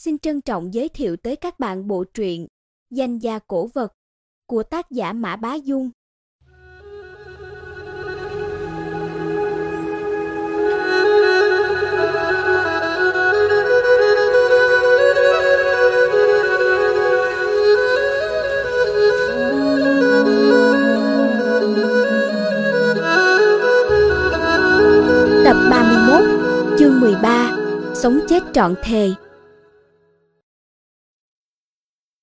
[0.00, 2.46] Xin trân trọng giới thiệu tới các bạn bộ truyện
[2.90, 3.92] Danh gia cổ vật
[4.46, 5.90] của tác giả Mã Bá Dung.
[25.44, 27.56] Tập 31, chương 13,
[27.94, 29.10] Sống chết trọn thề.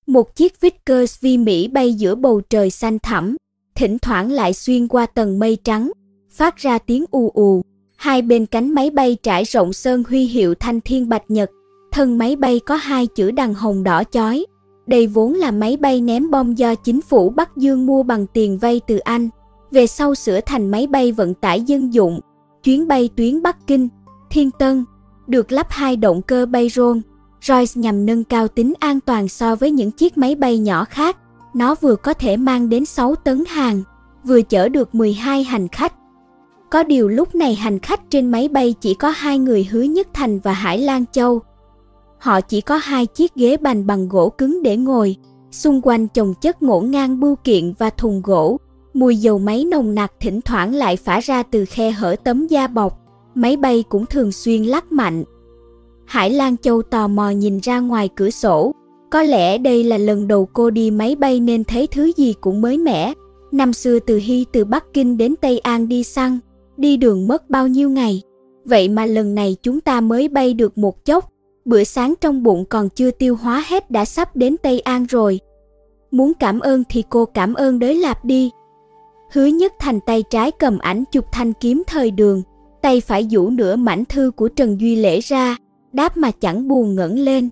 [0.06, 3.36] Một chiếc Vickers vi Mỹ bay giữa bầu trời xanh thẳm,
[3.74, 5.92] thỉnh thoảng lại xuyên qua tầng mây trắng,
[6.30, 7.62] phát ra tiếng ù ù.
[7.96, 11.50] Hai bên cánh máy bay trải rộng sơn huy hiệu thanh thiên bạch nhật,
[11.92, 14.46] thân máy bay có hai chữ đằng hồng đỏ chói.
[14.86, 18.58] Đây vốn là máy bay ném bom do chính phủ Bắc Dương mua bằng tiền
[18.58, 19.28] vay từ Anh,
[19.70, 22.20] về sau sửa thành máy bay vận tải dân dụng,
[22.62, 23.88] chuyến bay tuyến Bắc Kinh,
[24.30, 24.84] Thiên Tân,
[25.26, 27.02] được lắp hai động cơ bay rôn.
[27.42, 31.16] Royce nhằm nâng cao tính an toàn so với những chiếc máy bay nhỏ khác.
[31.54, 33.82] Nó vừa có thể mang đến 6 tấn hàng,
[34.24, 35.94] vừa chở được 12 hành khách.
[36.70, 40.08] Có điều lúc này hành khách trên máy bay chỉ có hai người Hứa Nhất
[40.12, 41.40] Thành và Hải Lan Châu.
[42.18, 45.16] Họ chỉ có hai chiếc ghế bành bằng gỗ cứng để ngồi,
[45.50, 48.60] xung quanh chồng chất ngổn ngang bưu kiện và thùng gỗ.
[48.94, 52.66] Mùi dầu máy nồng nặc thỉnh thoảng lại phả ra từ khe hở tấm da
[52.66, 53.00] bọc.
[53.34, 55.24] Máy bay cũng thường xuyên lắc mạnh,
[56.06, 58.72] Hải Lan Châu tò mò nhìn ra ngoài cửa sổ.
[59.10, 62.60] Có lẽ đây là lần đầu cô đi máy bay nên thấy thứ gì cũng
[62.60, 63.12] mới mẻ.
[63.52, 66.38] Năm xưa từ Hy từ Bắc Kinh đến Tây An đi săn,
[66.76, 68.22] đi đường mất bao nhiêu ngày.
[68.64, 71.32] Vậy mà lần này chúng ta mới bay được một chốc,
[71.64, 75.40] bữa sáng trong bụng còn chưa tiêu hóa hết đã sắp đến Tây An rồi.
[76.10, 78.50] Muốn cảm ơn thì cô cảm ơn đới lạp đi.
[79.32, 82.42] Hứa nhất thành tay trái cầm ảnh chụp thanh kiếm thời đường,
[82.82, 85.56] tay phải vũ nửa mảnh thư của Trần Duy Lễ ra,
[85.96, 87.48] đáp mà chẳng buồn ngẩng lên.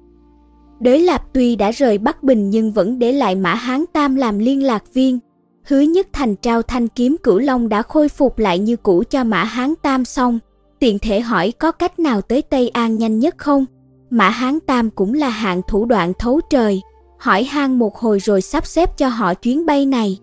[0.81, 4.39] Đới Lạp tuy đã rời Bắc Bình nhưng vẫn để lại Mã Hán Tam làm
[4.39, 5.19] liên lạc viên.
[5.65, 9.25] Hứa Nhất Thành trao thanh kiếm cửu long đã khôi phục lại như cũ cho
[9.25, 10.39] Mã Hán Tam xong.
[10.79, 13.65] Tiện thể hỏi có cách nào tới Tây An nhanh nhất không?
[14.11, 16.81] Mã Hán Tam cũng là hạng thủ đoạn thấu trời.
[17.19, 20.19] Hỏi han một hồi rồi sắp xếp cho họ chuyến bay này.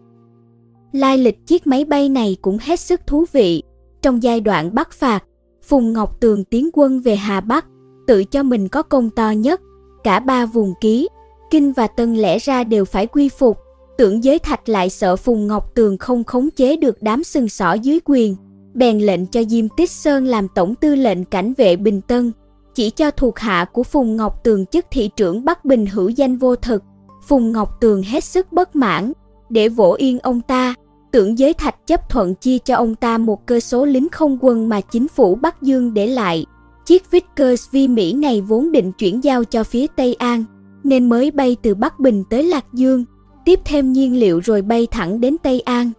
[0.92, 3.64] Lai lịch chiếc máy bay này cũng hết sức thú vị.
[4.02, 5.24] Trong giai đoạn Bắc phạt,
[5.64, 7.66] Phùng Ngọc Tường tiến quân về Hà Bắc,
[8.12, 9.62] tự cho mình có công to nhất,
[10.04, 11.08] cả ba vùng ký,
[11.52, 13.58] Kinh và Tân lẽ ra đều phải quy phục,
[13.98, 17.74] tưởng giới thạch lại sợ Phùng Ngọc Tường không khống chế được đám sừng sỏ
[17.74, 18.36] dưới quyền,
[18.74, 22.32] bèn lệnh cho Diêm Tích Sơn làm tổng tư lệnh cảnh vệ Bình Tân,
[22.76, 26.38] chỉ cho thuộc hạ của Phùng Ngọc Tường chức thị trưởng Bắc Bình hữu danh
[26.38, 26.84] vô thực.
[27.28, 29.12] Phùng Ngọc Tường hết sức bất mãn,
[29.50, 30.74] để vỗ yên ông ta,
[31.12, 34.70] tưởng giới thạch chấp thuận chia cho ông ta một cơ số lính không quân
[34.70, 36.46] mà chính phủ Bắc Dương để lại.
[36.92, 40.44] Chiếc Vickers vi Mỹ này vốn định chuyển giao cho phía Tây An,
[40.84, 43.06] nên mới bay từ Bắc Bình tới Lạc Dương,
[43.46, 45.92] tiếp thêm nhiên liệu rồi bay thẳng đến Tây An.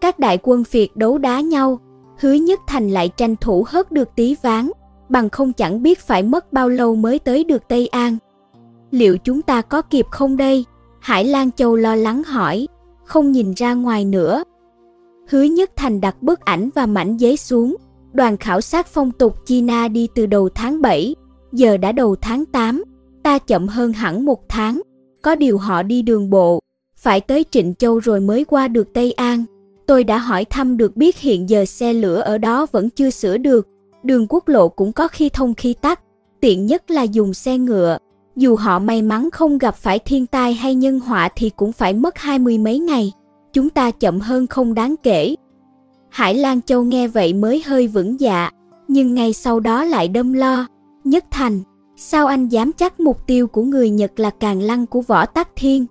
[0.00, 1.78] Các đại quân Việt đấu đá nhau,
[2.18, 4.70] hứa nhất thành lại tranh thủ hớt được tí ván,
[5.08, 8.16] bằng không chẳng biết phải mất bao lâu mới tới được Tây An.
[8.90, 10.64] Liệu chúng ta có kịp không đây?
[11.00, 12.68] Hải Lan Châu lo lắng hỏi,
[13.04, 14.44] không nhìn ra ngoài nữa.
[15.28, 17.76] Hứa Nhất Thành đặt bức ảnh và mảnh giấy xuống,
[18.14, 21.14] Đoàn khảo sát phong tục China đi từ đầu tháng 7,
[21.52, 22.84] giờ đã đầu tháng 8,
[23.22, 24.80] ta chậm hơn hẳn một tháng.
[25.22, 26.60] Có điều họ đi đường bộ,
[26.96, 29.44] phải tới Trịnh Châu rồi mới qua được Tây An.
[29.86, 33.36] Tôi đã hỏi thăm được biết hiện giờ xe lửa ở đó vẫn chưa sửa
[33.36, 33.68] được,
[34.02, 36.00] đường quốc lộ cũng có khi thông khi tắt,
[36.40, 37.98] tiện nhất là dùng xe ngựa.
[38.36, 41.94] Dù họ may mắn không gặp phải thiên tai hay nhân họa thì cũng phải
[41.94, 43.12] mất hai mươi mấy ngày.
[43.52, 45.34] Chúng ta chậm hơn không đáng kể,
[46.14, 48.50] Hải Lan Châu nghe vậy mới hơi vững dạ,
[48.88, 50.66] nhưng ngay sau đó lại đâm lo.
[51.04, 51.60] Nhất Thành,
[51.96, 55.48] sao anh dám chắc mục tiêu của người Nhật là càng lăng của võ tắc
[55.56, 55.86] thiên?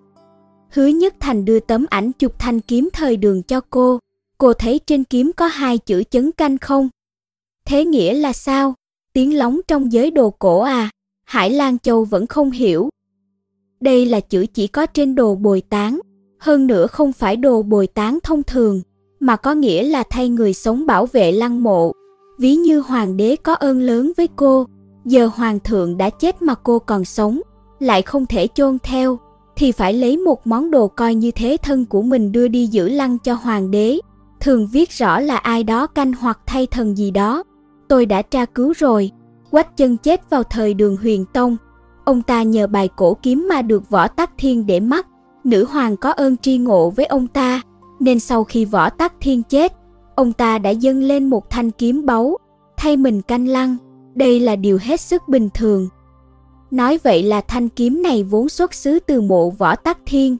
[0.69, 3.99] Hứa Nhất Thành đưa tấm ảnh chụp thanh kiếm thời đường cho cô.
[4.37, 6.89] Cô thấy trên kiếm có hai chữ chấn canh không?
[7.65, 8.73] Thế nghĩa là sao?
[9.13, 10.89] Tiếng lóng trong giới đồ cổ à?
[11.25, 12.89] Hải Lan Châu vẫn không hiểu.
[13.79, 15.99] Đây là chữ chỉ có trên đồ bồi tán,
[16.39, 18.81] hơn nữa không phải đồ bồi tán thông thường
[19.23, 21.91] mà có nghĩa là thay người sống bảo vệ lăng mộ.
[22.39, 24.65] Ví như hoàng đế có ơn lớn với cô,
[25.05, 27.41] giờ hoàng thượng đã chết mà cô còn sống,
[27.79, 29.19] lại không thể chôn theo,
[29.55, 32.89] thì phải lấy một món đồ coi như thế thân của mình đưa đi giữ
[32.89, 33.99] lăng cho hoàng đế.
[34.39, 37.43] Thường viết rõ là ai đó canh hoặc thay thần gì đó.
[37.87, 39.11] Tôi đã tra cứu rồi,
[39.51, 41.57] quách chân chết vào thời đường huyền tông.
[42.05, 45.07] Ông ta nhờ bài cổ kiếm mà được võ tắc thiên để mắt,
[45.43, 47.61] nữ hoàng có ơn tri ngộ với ông ta
[48.03, 49.73] nên sau khi võ tắc thiên chết,
[50.15, 52.37] ông ta đã dâng lên một thanh kiếm báu,
[52.77, 53.77] thay mình canh lăng.
[54.15, 55.87] Đây là điều hết sức bình thường.
[56.71, 60.37] Nói vậy là thanh kiếm này vốn xuất xứ từ mộ võ tắc thiên.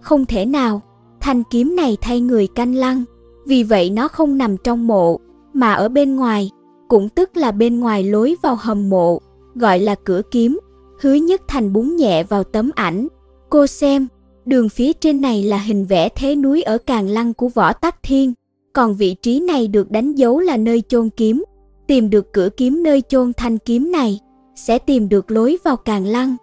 [0.00, 0.80] Không thể nào,
[1.20, 3.04] thanh kiếm này thay người canh lăng,
[3.46, 5.20] vì vậy nó không nằm trong mộ,
[5.52, 6.50] mà ở bên ngoài,
[6.88, 9.18] cũng tức là bên ngoài lối vào hầm mộ,
[9.54, 10.58] gọi là cửa kiếm.
[11.00, 13.08] Hứa nhất thành búng nhẹ vào tấm ảnh.
[13.50, 14.08] Cô xem,
[14.46, 18.02] đường phía trên này là hình vẽ thế núi ở càng lăng của võ tắc
[18.02, 18.32] thiên,
[18.72, 21.44] còn vị trí này được đánh dấu là nơi chôn kiếm.
[21.86, 24.20] Tìm được cửa kiếm nơi chôn thanh kiếm này,
[24.54, 26.36] sẽ tìm được lối vào càng lăng.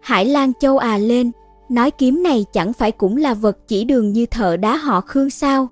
[0.00, 1.30] Hải Lan Châu à lên,
[1.68, 5.30] nói kiếm này chẳng phải cũng là vật chỉ đường như thợ đá họ Khương
[5.30, 5.68] sao?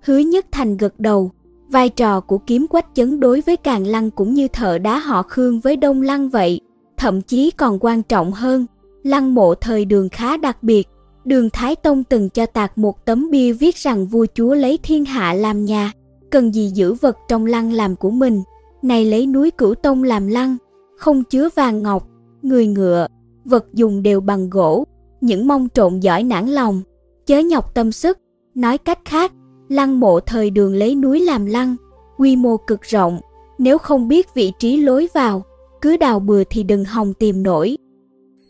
[0.00, 1.30] Hứa Nhất Thành gật đầu,
[1.68, 5.22] vai trò của kiếm quách chấn đối với càng lăng cũng như thợ đá họ
[5.22, 6.60] Khương với Đông Lăng vậy,
[6.96, 8.66] thậm chí còn quan trọng hơn.
[9.04, 10.88] Lăng mộ thời đường khá đặc biệt,
[11.24, 15.04] đường Thái Tông từng cho tạc một tấm bia viết rằng vua chúa lấy thiên
[15.04, 15.92] hạ làm nhà,
[16.30, 18.42] cần gì giữ vật trong lăng làm của mình,
[18.82, 20.56] này lấy núi cửu tông làm lăng,
[20.96, 22.08] không chứa vàng ngọc,
[22.42, 23.06] người ngựa,
[23.44, 24.84] vật dùng đều bằng gỗ,
[25.20, 26.82] những mong trộn giỏi nản lòng,
[27.26, 28.18] chớ nhọc tâm sức.
[28.54, 29.32] Nói cách khác,
[29.68, 31.76] lăng mộ thời đường lấy núi làm lăng,
[32.18, 33.20] quy mô cực rộng,
[33.58, 35.42] nếu không biết vị trí lối vào,
[35.80, 37.76] cứ đào bừa thì đừng hòng tìm nổi.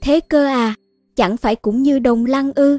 [0.05, 0.75] Thế cơ à,
[1.17, 2.79] chẳng phải cũng như đồng lăng ư.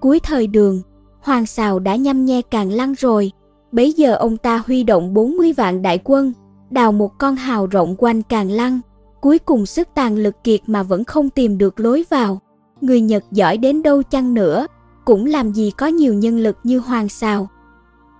[0.00, 0.82] Cuối thời đường,
[1.20, 3.32] Hoàng Sào đã nhăm nhe càng lăng rồi,
[3.72, 6.32] bấy giờ ông ta huy động 40 vạn đại quân,
[6.70, 8.80] đào một con hào rộng quanh càng lăng,
[9.20, 12.40] cuối cùng sức tàn lực kiệt mà vẫn không tìm được lối vào.
[12.80, 14.66] Người Nhật giỏi đến đâu chăng nữa,
[15.04, 17.48] cũng làm gì có nhiều nhân lực như Hoàng Sào.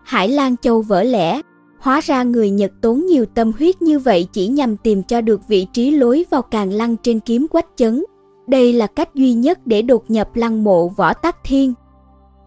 [0.04, 1.40] Hải Lan Châu vỡ lẽ,
[1.82, 5.40] hóa ra người Nhật tốn nhiều tâm huyết như vậy chỉ nhằm tìm cho được
[5.48, 8.04] vị trí lối vào càng lăng trên kiếm quách chấn.
[8.46, 11.74] Đây là cách duy nhất để đột nhập lăng mộ võ tắc thiên.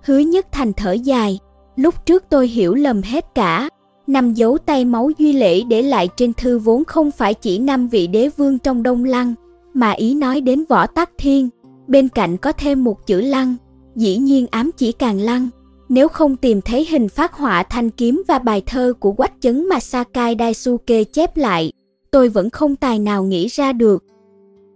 [0.04, 1.40] Hứa nhất thành thở dài,
[1.76, 3.70] lúc trước tôi hiểu lầm hết cả,
[4.08, 7.88] năm dấu tay máu duy lễ để lại trên thư vốn không phải chỉ năm
[7.88, 9.34] vị đế vương trong đông lăng,
[9.74, 11.50] mà ý nói đến võ tắc thiên,
[11.88, 13.56] bên cạnh có thêm một chữ lăng,
[13.96, 15.50] dĩ nhiên ám chỉ càng lăng.
[15.90, 19.70] Nếu không tìm thấy hình phát họa thanh kiếm và bài thơ của quách chấn
[19.70, 21.72] mà Sakai Daisuke chép lại,
[22.12, 24.04] tôi vẫn không tài nào nghĩ ra được.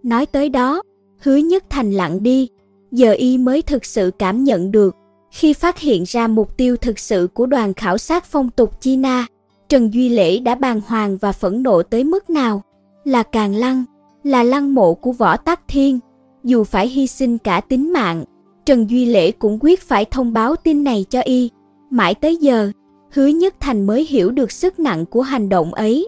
[0.03, 0.81] Nói tới đó,
[1.19, 2.47] hứa nhất thành lặng đi,
[2.91, 4.95] giờ y mới thực sự cảm nhận được,
[5.31, 9.27] khi phát hiện ra mục tiêu thực sự của đoàn khảo sát phong tục China,
[9.69, 12.61] Trần Duy Lễ đã bàng hoàng và phẫn nộ tới mức nào?
[13.03, 13.83] Là càng lăng,
[14.23, 15.99] là lăng mộ của võ tắc thiên,
[16.43, 18.23] dù phải hy sinh cả tính mạng,
[18.69, 21.49] Trần Duy Lễ cũng quyết phải thông báo tin này cho y.
[21.89, 22.71] Mãi tới giờ,
[23.11, 26.07] hứa nhất thành mới hiểu được sức nặng của hành động ấy.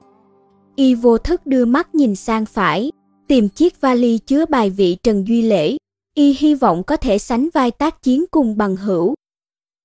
[0.75, 2.91] Y vô thức đưa mắt nhìn sang phải,
[3.27, 5.77] tìm chiếc vali chứa bài vị Trần Duy Lễ.
[6.15, 9.15] Y hy vọng có thể sánh vai tác chiến cùng bằng hữu.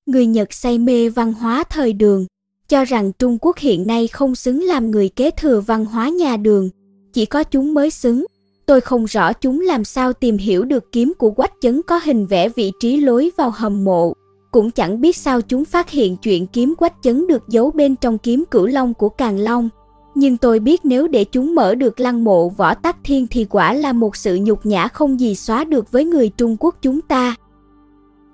[0.06, 2.26] Người Nhật say mê văn hóa thời đường,
[2.68, 6.36] cho rằng Trung Quốc hiện nay không xứng làm người kế thừa văn hóa nhà
[6.36, 6.70] đường,
[7.12, 8.26] chỉ có chúng mới xứng.
[8.66, 12.26] Tôi không rõ chúng làm sao tìm hiểu được kiếm của quách chấn có hình
[12.26, 14.12] vẽ vị trí lối vào hầm mộ.
[14.50, 18.18] Cũng chẳng biết sao chúng phát hiện chuyện kiếm quách chấn được giấu bên trong
[18.18, 19.68] kiếm cửu long của Càng Long.
[20.14, 23.72] Nhưng tôi biết nếu để chúng mở được lăng mộ võ tắc thiên thì quả
[23.72, 27.34] là một sự nhục nhã không gì xóa được với người Trung Quốc chúng ta.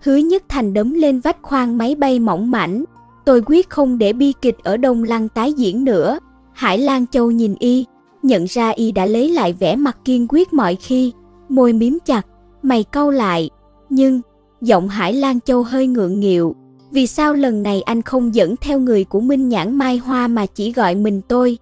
[0.02, 2.85] Hứa Nhất Thành đấm lên vách khoang máy bay mỏng mảnh.
[3.25, 6.19] Tôi quyết không để bi kịch ở Đông Lăng tái diễn nữa.
[6.52, 7.85] Hải Lan Châu nhìn y,
[8.23, 11.12] nhận ra y đã lấy lại vẻ mặt kiên quyết mọi khi,
[11.49, 12.26] môi miếm chặt,
[12.62, 13.50] mày cau lại,
[13.91, 14.21] nhưng
[14.61, 16.55] giọng Hải Lan Châu hơi ngượng nghịu,
[16.91, 20.47] vì sao lần này anh không dẫn theo người của Minh Nhãn Mai Hoa mà
[20.47, 21.59] chỉ gọi mình tôi?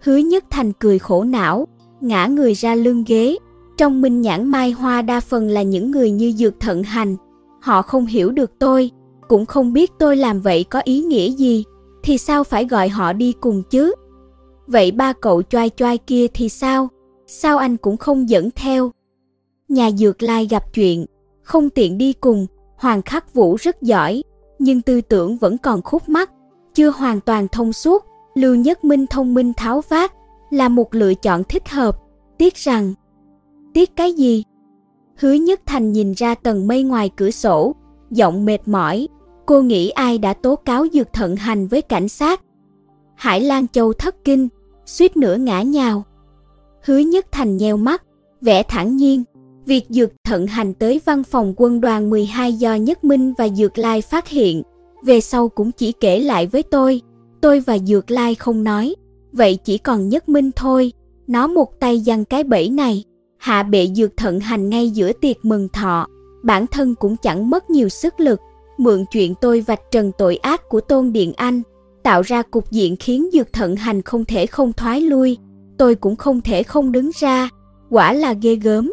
[0.00, 1.66] Hứa Nhất Thành cười khổ não,
[2.00, 3.36] ngã người ra lưng ghế,
[3.76, 7.16] trong Minh Nhãn Mai Hoa đa phần là những người như Dược Thận Hành,
[7.60, 8.90] họ không hiểu được tôi,
[9.28, 11.64] cũng không biết tôi làm vậy có ý nghĩa gì,
[12.02, 13.92] thì sao phải gọi họ đi cùng chứ?
[14.66, 16.88] Vậy ba cậu choai choai kia thì sao?
[17.26, 18.90] Sao anh cũng không dẫn theo?
[19.68, 21.06] Nhà dược lai gặp chuyện,
[21.42, 24.22] không tiện đi cùng, Hoàng Khắc Vũ rất giỏi,
[24.58, 26.30] nhưng tư tưởng vẫn còn khúc mắc,
[26.74, 28.04] chưa hoàn toàn thông suốt.
[28.34, 30.12] Lưu Nhất Minh thông minh tháo vát,
[30.50, 31.98] là một lựa chọn thích hợp.
[32.38, 32.94] Tiếc rằng,
[33.74, 34.44] tiếc cái gì?
[35.16, 37.74] Hứa Nhất Thành nhìn ra tầng mây ngoài cửa sổ,
[38.10, 39.08] giọng mệt mỏi.
[39.46, 42.40] Cô nghĩ ai đã tố cáo dược thận hành với cảnh sát?
[43.22, 44.48] Hải Lan Châu thất kinh,
[44.86, 46.04] suýt nữa ngã nhào.
[46.84, 48.02] Hứa Nhất Thành nheo mắt,
[48.40, 49.24] vẻ thản nhiên.
[49.66, 53.78] Việc Dược Thận hành tới văn phòng quân đoàn 12 do Nhất Minh và Dược
[53.78, 54.62] Lai phát hiện,
[55.04, 57.00] về sau cũng chỉ kể lại với tôi.
[57.40, 58.94] Tôi và Dược Lai không nói,
[59.32, 60.92] vậy chỉ còn Nhất Minh thôi.
[61.26, 63.04] Nó một tay giăng cái bẫy này,
[63.38, 66.06] hạ bệ Dược Thận hành ngay giữa tiệc mừng thọ.
[66.42, 68.40] Bản thân cũng chẳng mất nhiều sức lực,
[68.78, 71.62] mượn chuyện tôi vạch trần tội ác của Tôn Điện Anh,
[72.02, 75.38] tạo ra cục diện khiến Dược Thận Hành không thể không thoái lui.
[75.78, 77.48] tôi cũng không thể không đứng ra,
[77.90, 78.92] quả là ghê gớm.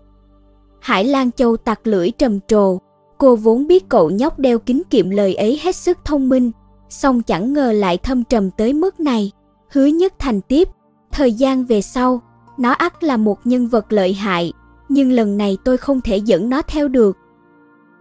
[0.80, 2.78] Hải Lan Châu tặc lưỡi trầm trồ,
[3.18, 6.52] cô vốn biết cậu nhóc đeo kính kiệm lời ấy hết sức thông minh,
[6.90, 9.32] song chẳng ngờ lại thâm trầm tới mức này.
[9.72, 10.68] Hứa nhất thành tiếp,
[11.12, 12.22] thời gian về sau,
[12.58, 14.54] nó ắt là một nhân vật lợi hại,
[14.90, 17.18] nhưng lần này tôi không thể dẫn nó theo được.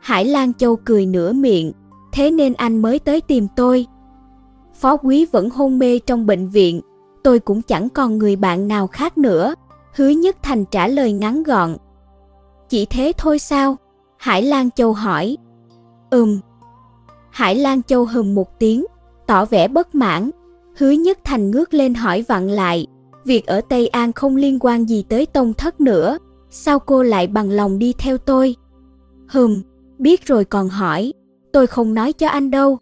[0.00, 1.72] Hải Lan Châu cười nửa miệng,
[2.12, 3.86] thế nên anh mới tới tìm tôi.
[4.80, 6.80] Phó quý vẫn hôn mê trong bệnh viện,
[7.22, 9.54] tôi cũng chẳng còn người bạn nào khác nữa.
[9.94, 11.76] Hứa Nhất Thành trả lời ngắn gọn.
[12.68, 13.76] Chỉ thế thôi sao?
[14.16, 15.36] Hải Lan Châu hỏi.
[16.10, 16.40] Ừm.
[17.30, 18.84] Hải Lan Châu hừm một tiếng,
[19.26, 20.30] tỏ vẻ bất mãn.
[20.76, 22.86] Hứa Nhất Thành ngước lên hỏi vặn lại.
[23.24, 26.18] Việc ở Tây An không liên quan gì tới tông thất nữa.
[26.50, 28.56] Sao cô lại bằng lòng đi theo tôi?
[29.28, 29.62] Hừm,
[29.98, 31.12] biết rồi còn hỏi.
[31.52, 32.78] Tôi không nói cho anh đâu.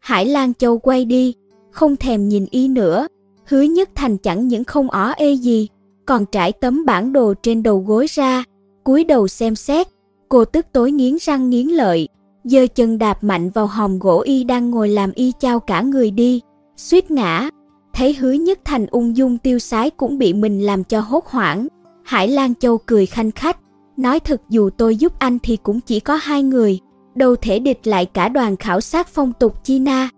[0.00, 1.34] Hải Lan Châu quay đi,
[1.70, 3.06] không thèm nhìn y nữa.
[3.46, 5.68] Hứa Nhất Thành chẳng những không ó ê gì,
[6.06, 8.44] còn trải tấm bản đồ trên đầu gối ra,
[8.84, 9.86] cúi đầu xem xét.
[10.28, 12.08] Cô tức tối nghiến răng nghiến lợi,
[12.44, 16.10] giơ chân đạp mạnh vào hòm gỗ y đang ngồi làm y trao cả người
[16.10, 16.40] đi,
[16.76, 17.50] suýt ngã.
[17.92, 21.66] Thấy hứa nhất thành ung dung tiêu sái cũng bị mình làm cho hốt hoảng.
[22.04, 23.56] Hải Lan Châu cười khanh khách,
[23.96, 26.78] nói thật dù tôi giúp anh thì cũng chỉ có hai người,
[27.20, 30.10] đâu thể địch lại cả đoàn khảo sát phong tục China.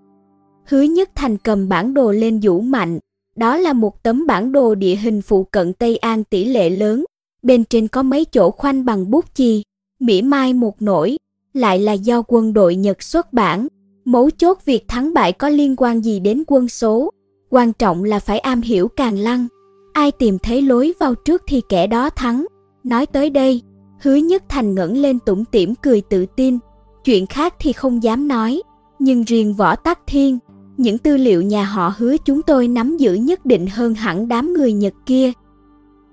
[0.64, 2.98] Hứa Nhất Thành cầm bản đồ lên vũ mạnh,
[3.36, 7.04] đó là một tấm bản đồ địa hình phụ cận Tây An tỷ lệ lớn,
[7.42, 9.62] bên trên có mấy chỗ khoanh bằng bút chì,
[10.00, 11.16] mỉa mai một nổi,
[11.54, 13.66] lại là do quân đội Nhật xuất bản.
[14.04, 17.10] Mấu chốt việc thắng bại có liên quan gì đến quân số,
[17.50, 19.46] quan trọng là phải am hiểu càng lăng.
[19.92, 22.46] Ai tìm thấy lối vào trước thì kẻ đó thắng.
[22.84, 23.62] Nói tới đây,
[24.00, 26.58] hứa nhất thành ngẩng lên tủm tỉm cười tự tin.
[27.04, 28.62] Chuyện khác thì không dám nói,
[28.98, 30.38] nhưng riêng võ tắc thiên,
[30.76, 34.54] những tư liệu nhà họ hứa chúng tôi nắm giữ nhất định hơn hẳn đám
[34.54, 35.32] người Nhật kia.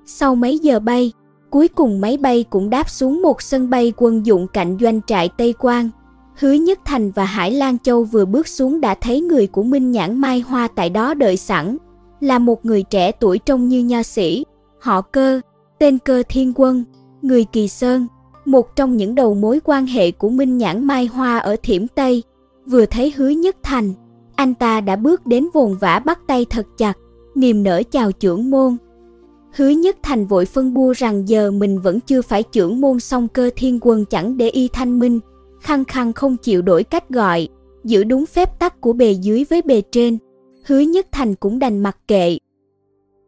[0.06, 1.12] Sau mấy giờ bay,
[1.50, 5.30] cuối cùng máy bay cũng đáp xuống một sân bay quân dụng cạnh doanh trại
[5.38, 5.90] Tây Quang.
[6.40, 9.92] Hứa Nhất Thành và Hải Lan Châu vừa bước xuống đã thấy người của Minh
[9.92, 11.78] Nhãn Mai Hoa tại đó đợi sẵn,
[12.20, 14.46] là một người trẻ tuổi trông như nho sĩ,
[14.80, 15.42] họ cơ,
[15.80, 16.84] tên cơ thiên quân,
[17.22, 18.08] người Kỳ Sơn,
[18.52, 22.24] một trong những đầu mối quan hệ của Minh Nhãn Mai Hoa ở Thiểm Tây.
[22.66, 23.94] Vừa thấy Hứa Nhất Thành,
[24.36, 26.98] anh ta đã bước đến vồn vã bắt tay thật chặt,
[27.36, 28.78] niềm nở chào trưởng môn.
[29.56, 33.28] Hứa Nhất Thành vội phân bua rằng giờ mình vẫn chưa phải trưởng môn song
[33.28, 35.20] cơ thiên quân chẳng để y thanh minh,
[35.62, 37.48] khăng khăng không chịu đổi cách gọi,
[37.84, 40.18] giữ đúng phép tắc của bề dưới với bề trên.
[40.66, 42.38] Hứa Nhất Thành cũng đành mặc kệ.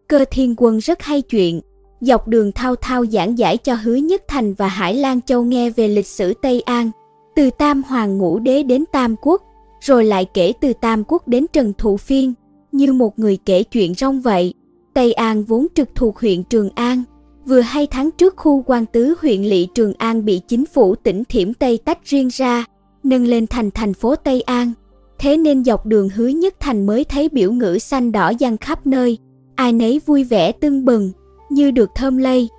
[0.07, 1.61] Cơ thiên quân rất hay chuyện,
[2.01, 5.69] dọc đường thao thao giảng giải cho Hứa Nhất Thành và Hải Lan Châu nghe
[5.69, 6.91] về lịch sử Tây An,
[7.35, 9.43] từ Tam Hoàng Ngũ Đế đến Tam Quốc,
[9.81, 12.33] rồi lại kể từ Tam Quốc đến Trần Thụ Phiên,
[12.71, 14.53] như một người kể chuyện rong vậy.
[14.93, 17.03] Tây An vốn trực thuộc huyện Trường An,
[17.45, 21.23] vừa hai tháng trước khu quan tứ huyện lỵ Trường An bị chính phủ tỉnh
[21.23, 22.65] Thiểm Tây tách riêng ra,
[23.03, 24.71] nâng lên thành thành phố Tây An.
[25.19, 28.87] Thế nên dọc đường hứa nhất thành mới thấy biểu ngữ xanh đỏ giăng khắp
[28.87, 29.17] nơi,
[29.55, 31.11] ai nấy vui vẻ tưng bừng,
[31.51, 32.49] như được thơm lây.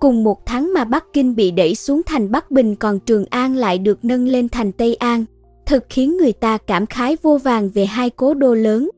[0.00, 3.54] Cùng một tháng mà Bắc Kinh bị đẩy xuống thành Bắc Bình còn Trường An
[3.54, 5.24] lại được nâng lên thành Tây An,
[5.66, 8.90] thực khiến người ta cảm khái vô vàng về hai cố đô lớn.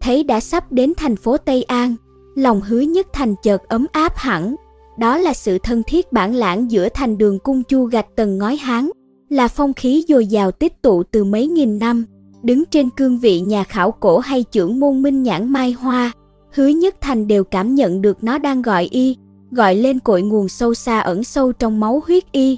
[0.00, 1.94] Thấy đã sắp đến thành phố Tây An,
[2.34, 4.54] lòng hứa nhất thành chợt ấm áp hẳn.
[4.98, 8.56] Đó là sự thân thiết bản lãng giữa thành đường cung chu gạch tầng ngói
[8.56, 8.90] hán,
[9.28, 12.04] là phong khí dồi dào tích tụ từ mấy nghìn năm.
[12.42, 16.12] Đứng trên cương vị nhà khảo cổ hay trưởng môn minh nhãn mai hoa,
[16.54, 19.16] hứa nhất thành đều cảm nhận được nó đang gọi y,
[19.50, 22.56] gọi lên cội nguồn sâu xa ẩn sâu trong máu huyết y.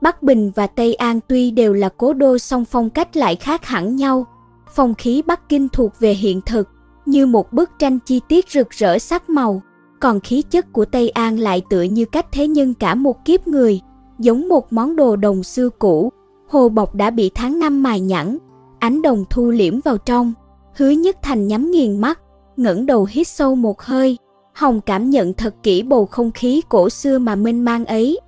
[0.00, 3.64] Bắc Bình và Tây An tuy đều là cố đô song phong cách lại khác
[3.64, 4.26] hẳn nhau.
[4.74, 6.68] Phong khí Bắc Kinh thuộc về hiện thực,
[7.06, 9.62] như một bức tranh chi tiết rực rỡ sắc màu,
[10.00, 13.46] còn khí chất của Tây An lại tựa như cách thế nhân cả một kiếp
[13.48, 13.80] người,
[14.18, 16.12] giống một món đồ đồng xưa cũ,
[16.48, 18.38] hồ bọc đã bị tháng năm mài nhẵn,
[18.78, 20.32] ánh đồng thu liễm vào trong.
[20.76, 22.20] Hứa Nhất Thành nhắm nghiền mắt,
[22.56, 24.16] ngẩng đầu hít sâu một hơi,
[24.52, 28.20] Hồng cảm nhận thật kỹ bầu không khí cổ xưa mà mênh mang ấy.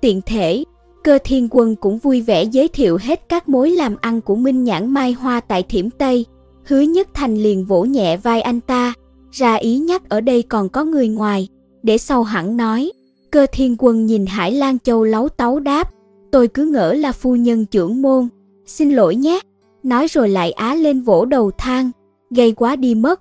[0.00, 0.64] Tiện thể,
[1.04, 4.64] cơ thiên quân cũng vui vẻ giới thiệu hết các mối làm ăn của Minh
[4.64, 6.26] Nhãn Mai Hoa tại Thiểm Tây.
[6.64, 8.94] Hứa Nhất Thành liền vỗ nhẹ vai anh ta,
[9.30, 11.48] ra ý nhắc ở đây còn có người ngoài,
[11.82, 12.92] để sau hẳn nói.
[13.30, 15.90] Cơ thiên quân nhìn Hải Lan Châu lấu tấu đáp,
[16.30, 18.28] tôi cứ ngỡ là phu nhân trưởng môn,
[18.66, 19.40] xin lỗi nhé.
[19.82, 21.90] Nói rồi lại á lên vỗ đầu thang,
[22.30, 23.20] gây quá đi mất.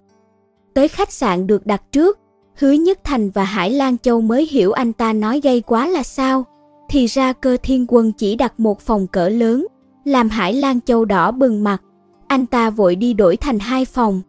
[0.73, 2.19] Tới khách sạn được đặt trước,
[2.55, 6.03] Hứa Nhất Thành và Hải Lan Châu mới hiểu anh ta nói gây quá là
[6.03, 6.45] sao.
[6.89, 9.67] Thì ra cơ thiên quân chỉ đặt một phòng cỡ lớn,
[10.05, 11.81] làm Hải Lan Châu đỏ bừng mặt.
[12.27, 14.21] Anh ta vội đi đổi thành hai phòng.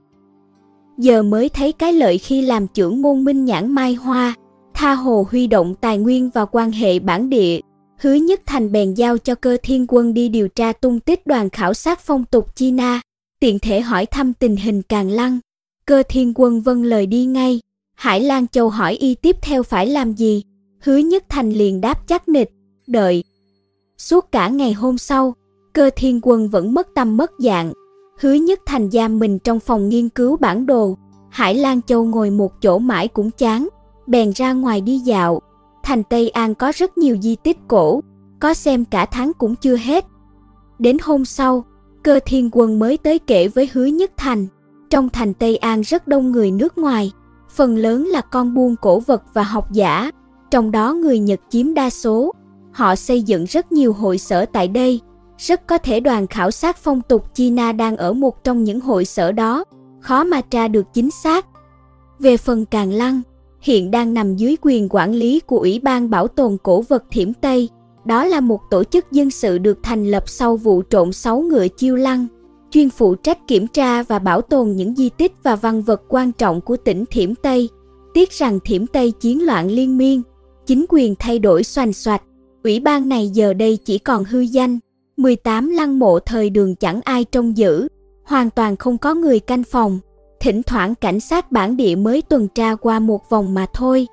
[0.99, 4.35] giờ mới thấy cái lợi khi làm trưởng môn minh nhãn mai hoa,
[4.75, 7.61] tha hồ huy động tài nguyên và quan hệ bản địa.
[8.01, 11.51] Hứa Nhất Thành bèn giao cho cơ thiên quân đi điều tra tung tích đoàn
[11.51, 13.01] khảo sát phong tục China,
[13.41, 15.39] tiện thể hỏi thăm tình hình Càng Lăng.
[15.91, 17.61] Cơ thiên quân vâng lời đi ngay.
[17.95, 20.43] Hải Lan Châu hỏi y tiếp theo phải làm gì.
[20.81, 22.51] Hứa Nhất Thành liền đáp chắc nịch,
[22.87, 23.25] đợi.
[23.99, 25.35] Suốt cả ngày hôm sau,
[25.73, 27.73] cơ thiên quân vẫn mất tâm mất dạng.
[28.21, 30.97] Hứa Nhất Thành giam mình trong phòng nghiên cứu bản đồ.
[31.31, 33.69] Hải Lan Châu ngồi một chỗ mãi cũng chán,
[34.07, 35.41] bèn ra ngoài đi dạo.
[35.83, 38.01] Thành Tây An có rất nhiều di tích cổ,
[38.41, 40.07] có xem cả tháng cũng chưa hết.
[40.79, 41.65] Đến hôm sau,
[42.03, 44.47] cơ thiên quân mới tới kể với Hứa Nhất Thành.
[44.91, 47.13] Trong thành Tây An rất đông người nước ngoài,
[47.51, 50.11] phần lớn là con buôn cổ vật và học giả,
[50.51, 52.33] trong đó người Nhật chiếm đa số.
[52.73, 55.01] Họ xây dựng rất nhiều hội sở tại đây,
[55.39, 59.05] rất có thể đoàn khảo sát phong tục China đang ở một trong những hội
[59.05, 59.65] sở đó,
[60.01, 61.47] khó mà tra được chính xác.
[62.19, 63.21] Về phần Càng Lăng,
[63.61, 67.35] hiện đang nằm dưới quyền quản lý của Ủy ban Bảo tồn Cổ vật Thiểm
[67.35, 67.69] Tây.
[68.05, 71.69] Đó là một tổ chức dân sự được thành lập sau vụ trộm sáu ngựa
[71.69, 72.27] chiêu lăng,
[72.71, 76.33] chuyên phụ trách kiểm tra và bảo tồn những di tích và văn vật quan
[76.33, 77.69] trọng của tỉnh Thiểm Tây.
[78.15, 80.23] Tiếc rằng Thiểm Tây chiến loạn liên miên,
[80.67, 82.23] chính quyền thay đổi xoành xoạch,
[82.65, 84.79] ủy ban này giờ đây chỉ còn hư danh,
[85.17, 87.89] 18 lăng mộ thời đường chẳng ai trông giữ,
[88.25, 89.99] hoàn toàn không có người canh phòng,
[90.41, 94.07] thỉnh thoảng cảnh sát bản địa mới tuần tra qua một vòng mà thôi.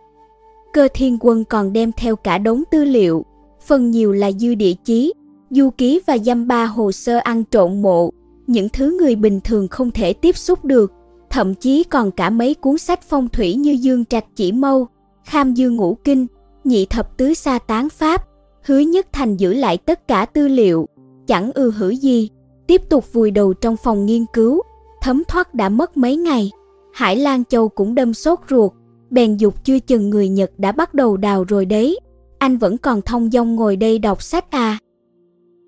[0.74, 3.26] Cơ thiên quân còn đem theo cả đống tư liệu,
[3.66, 5.14] phần nhiều là dư địa chí,
[5.50, 8.12] du ký và dăm ba hồ sơ ăn trộn mộ,
[8.48, 10.92] những thứ người bình thường không thể tiếp xúc được,
[11.30, 14.88] thậm chí còn cả mấy cuốn sách phong thủy như Dương Trạch Chỉ Mâu,
[15.26, 16.28] Kham Dương Ngũ Kinh,
[16.64, 18.28] Nhị Thập Tứ Sa Tán Pháp,
[18.64, 20.88] hứa nhất thành giữ lại tất cả tư liệu,
[21.28, 22.30] chẳng ư hử gì,
[22.68, 24.62] tiếp tục vùi đầu trong phòng nghiên cứu,
[25.02, 26.52] thấm thoát đã mất mấy ngày.
[26.94, 28.72] Hải Lan Châu cũng đâm sốt ruột,
[29.10, 32.00] bèn dục chưa chừng người Nhật đã bắt đầu đào rồi đấy,
[32.40, 34.78] anh vẫn còn thông dong ngồi đây đọc sách à.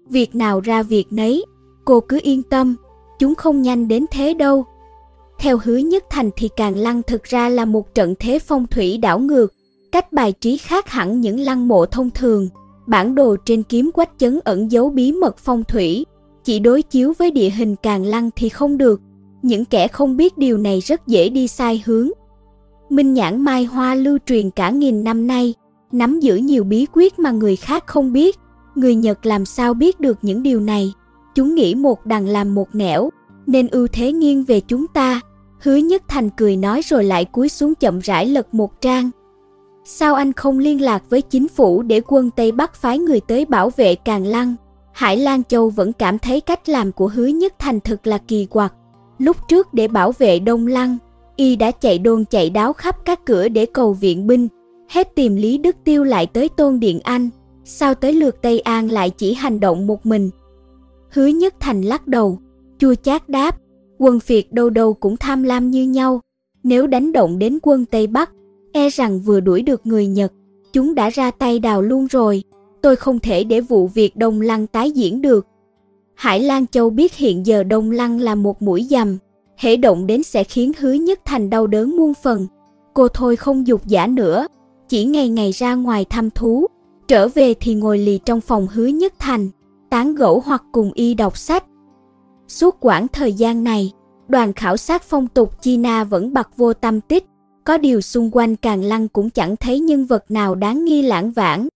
[0.10, 1.46] Việc nào ra việc nấy,
[1.90, 2.76] cô cứ yên tâm,
[3.20, 4.66] chúng không nhanh đến thế đâu.
[5.40, 8.98] Theo hứa nhất thành thì Càng Lăng thực ra là một trận thế phong thủy
[8.98, 9.54] đảo ngược,
[9.92, 12.48] cách bài trí khác hẳn những lăng mộ thông thường.
[12.88, 16.06] Bản đồ trên kiếm quách chấn ẩn dấu bí mật phong thủy,
[16.44, 19.02] chỉ đối chiếu với địa hình Càng Lăng thì không được.
[19.42, 22.10] Những kẻ không biết điều này rất dễ đi sai hướng.
[22.90, 25.54] Minh nhãn mai hoa lưu truyền cả nghìn năm nay,
[25.92, 28.40] nắm giữ nhiều bí quyết mà người khác không biết.
[28.76, 30.94] Người Nhật làm sao biết được những điều này?
[31.36, 33.10] Chúng nghĩ một đằng làm một nẻo,
[33.48, 35.22] nên ưu thế nghiêng về chúng ta.
[35.60, 39.12] Hứa Nhất Thành cười nói rồi lại cúi xuống chậm rãi lật một trang.
[39.86, 43.46] Sao anh không liên lạc với chính phủ để quân Tây Bắc phái người tới
[43.46, 44.56] bảo vệ Càng Lăng?
[44.94, 48.46] Hải Lan Châu vẫn cảm thấy cách làm của Hứa Nhất Thành thật là kỳ
[48.46, 48.74] quặc.
[49.18, 50.98] Lúc trước để bảo vệ Đông Lăng,
[51.36, 54.48] y đã chạy đôn chạy đáo khắp các cửa để cầu viện binh,
[54.90, 57.30] hết tìm Lý Đức Tiêu lại tới Tôn Điện Anh,
[57.64, 60.30] sao tới lượt Tây An lại chỉ hành động một mình.
[61.12, 62.40] Hứa Nhất Thành lắc đầu,
[62.78, 63.58] chua chát đáp,
[63.98, 66.22] quân Việt đâu đâu cũng tham lam như nhau,
[66.64, 68.32] nếu đánh động đến quân Tây Bắc,
[68.72, 70.34] e rằng vừa đuổi được người Nhật,
[70.74, 72.44] chúng đã ra tay đào luôn rồi,
[72.82, 75.48] tôi không thể để vụ việc Đông Lăng tái diễn được.
[76.16, 79.18] Hải Lan Châu biết hiện giờ Đông Lăng là một mũi dầm,
[79.58, 82.48] hễ động đến sẽ khiến Hứa Nhất Thành đau đớn muôn phần.
[82.94, 84.48] Cô thôi không dục giả nữa,
[84.90, 86.68] chỉ ngày ngày ra ngoài thăm thú,
[87.08, 89.50] trở về thì ngồi lì trong phòng Hứa Nhất Thành,
[89.90, 91.64] tán gẫu hoặc cùng y đọc sách.
[92.48, 93.94] Suốt quãng thời gian này,
[94.28, 97.26] đoàn khảo sát phong tục China vẫn bặt vô tâm tích,
[97.64, 101.32] có điều xung quanh Càng Lăng cũng chẳng thấy nhân vật nào đáng nghi lãng
[101.32, 101.68] vãng.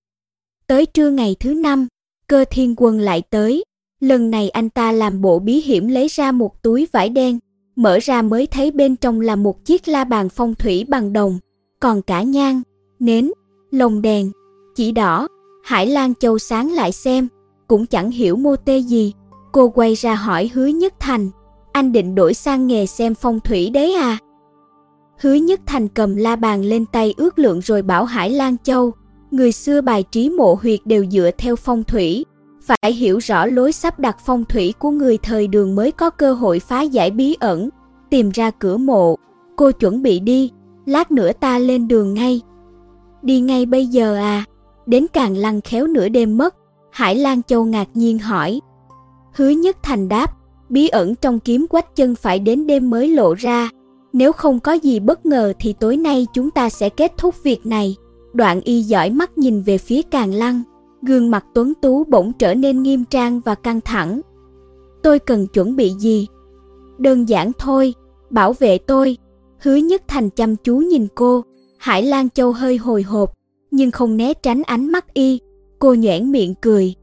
[0.67, 1.87] Tới trưa ngày thứ năm,
[2.27, 3.63] cơ thiên quân lại tới,
[3.99, 7.39] lần này anh ta làm bộ bí hiểm lấy ra một túi vải đen,
[7.75, 11.39] mở ra mới thấy bên trong là một chiếc la bàn phong thủy bằng đồng,
[11.79, 12.61] còn cả nhang,
[12.99, 13.31] nến,
[13.71, 14.31] lồng đèn,
[14.75, 15.27] chỉ đỏ,
[15.63, 17.27] Hải Lan Châu sáng lại xem,
[17.67, 19.13] cũng chẳng hiểu mô tê gì.
[19.51, 21.29] Cô quay ra hỏi Hứa Nhất Thành,
[21.71, 24.17] anh định đổi sang nghề xem phong thủy đấy à?
[25.19, 28.91] Hứa Nhất Thành cầm la bàn lên tay ước lượng rồi bảo Hải Lan Châu,
[29.31, 32.25] người xưa bài trí mộ huyệt đều dựa theo phong thủy,
[32.61, 36.33] phải hiểu rõ lối sắp đặt phong thủy của người thời đường mới có cơ
[36.33, 37.69] hội phá giải bí ẩn,
[38.09, 39.15] tìm ra cửa mộ.
[39.55, 40.51] Cô chuẩn bị đi,
[40.85, 42.41] lát nữa ta lên đường ngay.
[43.21, 44.45] Đi ngay bây giờ à?
[44.85, 46.55] Đến càng lăng khéo nửa đêm mất.
[46.93, 48.61] Hải Lan Châu ngạc nhiên hỏi.
[49.33, 50.37] Hứa Nhất Thành đáp,
[50.69, 53.69] bí ẩn trong kiếm quách chân phải đến đêm mới lộ ra.
[54.13, 57.65] Nếu không có gì bất ngờ thì tối nay chúng ta sẽ kết thúc việc
[57.65, 57.95] này.
[58.33, 60.61] Đoạn y giỏi mắt nhìn về phía càng lăng,
[61.01, 64.21] gương mặt tuấn tú bỗng trở nên nghiêm trang và căng thẳng.
[65.03, 66.27] Tôi cần chuẩn bị gì?
[66.97, 67.93] Đơn giản thôi,
[68.29, 69.17] bảo vệ tôi,
[69.59, 71.43] Hứa Nhất Thành chăm chú nhìn cô,
[71.77, 73.33] Hải Lan Châu hơi hồi hộp,
[73.71, 75.39] nhưng không né tránh ánh mắt y.
[75.83, 76.93] Cô nhoẻn miệng cười.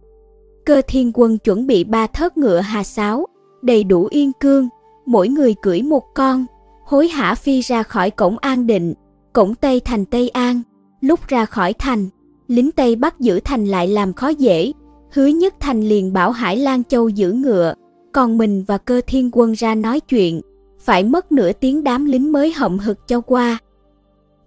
[0.65, 3.27] Cơ thiên quân chuẩn bị ba thớt ngựa hà sáo,
[3.63, 4.69] đầy đủ yên cương,
[5.07, 6.47] mỗi người cưỡi một con,
[6.85, 8.95] hối hả phi ra khỏi cổng an định,
[9.33, 10.63] cổng Tây thành Tây An.
[11.01, 12.09] Lúc ra khỏi thành,
[12.49, 14.73] lính Tây bắt giữ thành lại làm khó dễ.
[15.11, 17.75] Hứa Nhất Thành liền bảo Hải Lan Châu giữ ngựa,
[18.13, 20.41] còn mình và cơ thiên quân ra nói chuyện.
[20.79, 23.59] Phải mất nửa tiếng đám lính mới hậm hực cho qua.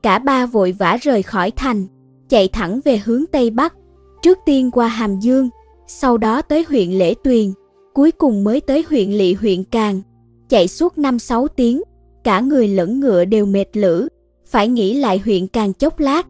[0.04, 1.88] Cả ba vội vã rời khỏi thành,
[2.30, 3.74] chạy thẳng về hướng Tây Bắc.
[4.24, 5.50] Trước tiên qua Hàm Dương,
[5.88, 7.52] sau đó tới huyện Lễ Tuyền,
[7.94, 10.02] cuối cùng mới tới huyện Lị huyện Càng.
[10.50, 11.82] Chạy suốt 5-6 tiếng,
[12.24, 14.08] cả người lẫn ngựa đều mệt lử,
[14.46, 16.28] phải nghĩ lại huyện Càng chốc lát.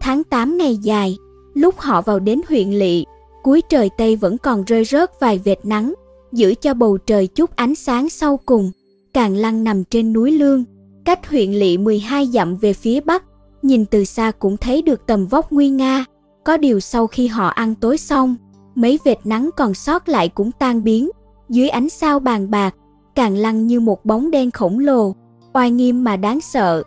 [0.00, 1.16] Tháng 8 ngày dài,
[1.54, 3.04] lúc họ vào đến huyện Lị,
[3.42, 5.94] cuối trời Tây vẫn còn rơi rớt vài vệt nắng,
[6.32, 8.70] giữ cho bầu trời chút ánh sáng sau cùng.
[9.14, 10.64] Càng Lăng nằm trên núi Lương,
[11.04, 13.24] cách huyện Lị 12 dặm về phía bắc,
[13.62, 16.04] nhìn từ xa cũng thấy được tầm vóc nguy nga.
[16.48, 18.36] Có điều sau khi họ ăn tối xong,
[18.74, 21.10] mấy vệt nắng còn sót lại cũng tan biến,
[21.48, 22.74] dưới ánh sao bàn bạc,
[23.14, 25.14] Càng Lăng như một bóng đen khổng lồ,
[25.52, 26.82] oai nghiêm mà đáng sợ.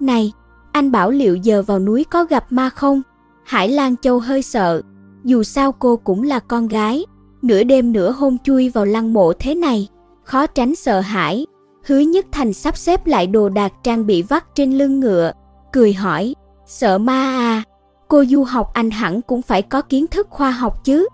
[0.00, 0.32] Này,
[0.72, 3.02] anh bảo liệu giờ vào núi có gặp ma không?
[3.44, 4.82] Hải Lan Châu hơi sợ,
[5.24, 7.04] dù sao cô cũng là con gái,
[7.42, 9.88] nửa đêm nửa hôm chui vào lăng mộ thế này,
[10.24, 11.46] khó tránh sợ hãi.
[11.86, 15.32] Hứa Nhất Thành sắp xếp lại đồ đạc trang bị vắt trên lưng ngựa,
[15.72, 16.34] cười hỏi,
[16.66, 17.62] sợ ma à,
[18.08, 21.08] cô du học anh hẳn cũng phải có kiến thức khoa học chứ.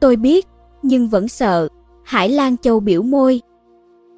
[0.00, 0.46] Tôi biết,
[0.82, 1.68] nhưng vẫn sợ,
[2.04, 3.40] Hải Lan Châu biểu môi.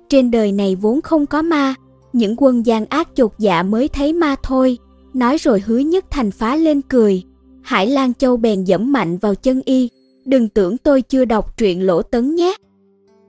[0.08, 1.74] Trên đời này vốn không có ma,
[2.12, 4.78] những quân gian ác chột dạ mới thấy ma thôi.
[5.14, 7.22] Nói rồi hứa nhất thành phá lên cười.
[7.62, 9.88] Hải Lan Châu bèn dẫm mạnh vào chân y.
[10.24, 12.56] Đừng tưởng tôi chưa đọc truyện lỗ tấn nhé.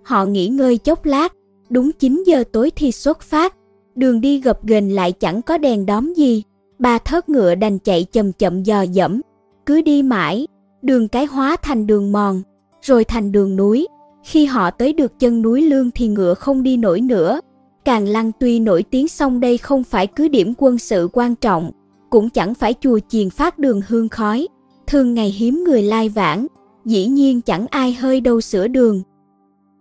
[0.04, 1.34] Họ nghỉ ngơi chốc lát,
[1.70, 3.56] đúng 9 giờ tối thì xuất phát.
[3.96, 6.44] Đường đi gập ghềnh lại chẳng có đèn đóm gì.
[6.82, 9.22] Ba thớt ngựa đành chạy chậm chậm dò dẫm.
[9.66, 10.48] Cứ đi mãi,
[10.82, 12.42] đường cái hóa thành đường mòn,
[12.82, 13.88] rồi thành đường núi.
[14.24, 17.40] Khi họ tới được chân núi Lương thì ngựa không đi nổi nữa.
[17.86, 21.72] Càng Lăng tuy nổi tiếng song đây không phải cứ điểm quân sự quan trọng,
[22.10, 24.48] cũng chẳng phải chùa chiền phát đường hương khói.
[24.88, 26.48] Thường ngày hiếm người lai vãng,
[26.86, 29.02] dĩ nhiên chẳng ai hơi đâu sửa đường.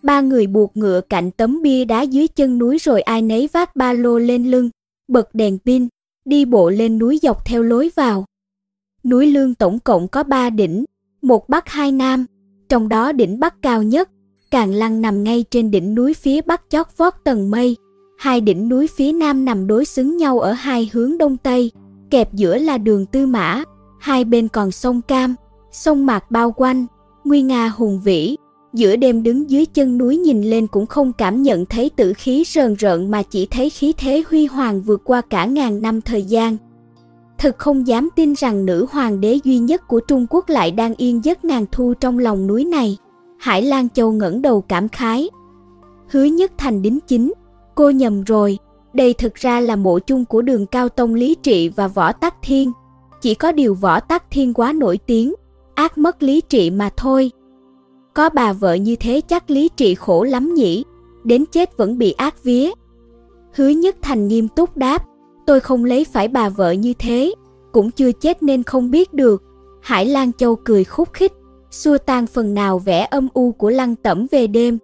[0.02, 3.76] Ba người buộc ngựa cạnh tấm bia đá dưới chân núi rồi ai nấy vác
[3.76, 4.70] ba lô lên lưng,
[5.08, 5.88] bật đèn pin,
[6.30, 8.24] đi bộ lên núi dọc theo lối vào.
[9.04, 10.84] Núi Lương tổng cộng có ba đỉnh,
[11.22, 12.26] một bắc hai nam,
[12.68, 14.08] trong đó đỉnh bắc cao nhất,
[14.50, 17.76] Càng Lăng nằm ngay trên đỉnh núi phía bắc chót vót tầng mây,
[18.18, 21.70] hai đỉnh núi phía nam nằm đối xứng nhau ở hai hướng đông tây,
[22.10, 23.64] kẹp giữa là đường Tư Mã,
[23.98, 25.34] hai bên còn sông Cam,
[25.72, 26.86] sông Mạc bao quanh,
[27.24, 28.36] nguy nga hùng vĩ.
[28.72, 32.44] Giữa đêm đứng dưới chân núi nhìn lên cũng không cảm nhận thấy tử khí
[32.46, 36.22] rờn rợn mà chỉ thấy khí thế huy hoàng vượt qua cả ngàn năm thời
[36.22, 36.56] gian.
[37.38, 40.94] Thật không dám tin rằng nữ hoàng đế duy nhất của Trung Quốc lại đang
[40.94, 42.96] yên giấc ngàn thu trong lòng núi này.
[43.38, 45.30] Hải Lan Châu ngẩng đầu cảm khái.
[46.08, 47.32] Hứa nhất thành đính chính,
[47.74, 48.58] cô nhầm rồi,
[48.92, 52.34] đây thực ra là mộ chung của đường Cao Tông Lý Trị và Võ Tắc
[52.42, 52.72] Thiên.
[53.20, 55.34] Chỉ có điều Võ Tắc Thiên quá nổi tiếng,
[55.74, 57.30] ác mất Lý Trị mà thôi.
[58.14, 60.84] Có bà vợ như thế chắc Lý Trị khổ lắm nhỉ,
[61.24, 62.70] đến chết vẫn bị ác vía.
[63.52, 65.04] Hứa Nhất Thành nghiêm túc đáp,
[65.46, 67.34] tôi không lấy phải bà vợ như thế,
[67.72, 69.42] cũng chưa chết nên không biết được.
[69.82, 71.32] Hải Lan Châu cười khúc khích,
[71.70, 74.78] xua tan phần nào vẻ âm u của lăng tẩm về đêm.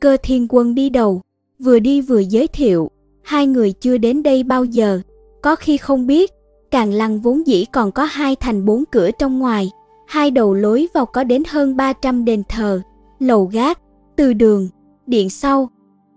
[0.00, 1.20] Cơ thiên quân đi đầu,
[1.58, 2.90] vừa đi vừa giới thiệu,
[3.22, 5.00] hai người chưa đến đây bao giờ,
[5.42, 6.32] có khi không biết,
[6.70, 9.70] càng lăng vốn dĩ còn có hai thành bốn cửa trong ngoài,
[10.06, 12.80] hai đầu lối vào có đến hơn 300 đền thờ,
[13.18, 13.80] lầu gác,
[14.16, 14.68] từ đường,
[15.06, 15.70] điện sau.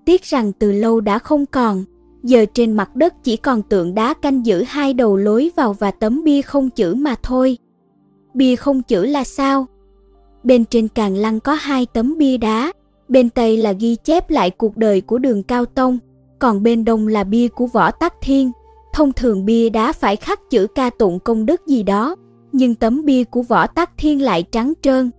[0.06, 1.84] Tiếc rằng từ lâu đã không còn,
[2.23, 5.91] giờ trên mặt đất chỉ còn tượng đá canh giữ hai đầu lối vào và
[5.91, 7.58] tấm bia không chữ mà thôi.
[8.34, 9.65] Bia không chữ là sao?
[10.43, 12.71] Bên trên càng lăng có hai tấm bia đá,
[13.08, 15.97] bên Tây là ghi chép lại cuộc đời của đường Cao Tông,
[16.39, 18.52] còn bên Đông là bia của Võ Tắc Thiên.
[18.93, 22.15] Thông thường bia đá phải khắc chữ ca tụng công đức gì đó,
[22.52, 25.12] nhưng tấm bia của Võ Tắc Thiên lại trắng trơn.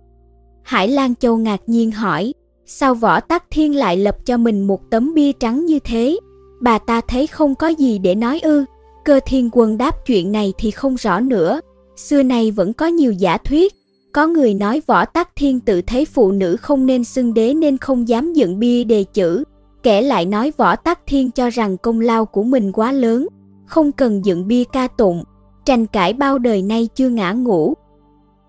[0.63, 2.33] Hải Lan Châu ngạc nhiên hỏi,
[2.65, 6.19] sao Võ Tắc Thiên lại lập cho mình một tấm bia trắng như thế?
[6.61, 8.65] Bà ta thấy không có gì để nói ư.
[9.05, 11.61] Cơ thiên quân đáp chuyện này thì không rõ nữa.
[11.95, 13.73] Xưa nay vẫn có nhiều giả thuyết,
[14.13, 17.77] có người nói võ tắc thiên tự thấy phụ nữ không nên xưng đế nên
[17.77, 19.43] không dám dựng bia đề chữ,
[19.83, 23.27] kẻ lại nói võ tắc thiên cho rằng công lao của mình quá lớn,
[23.65, 25.23] không cần dựng bia ca tụng,
[25.65, 27.73] tranh cãi bao đời nay chưa ngã ngủ.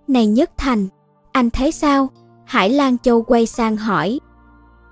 [0.08, 0.88] Này Nhất Thành,
[1.32, 2.08] anh thấy sao?
[2.44, 4.20] Hải Lan Châu quay sang hỏi.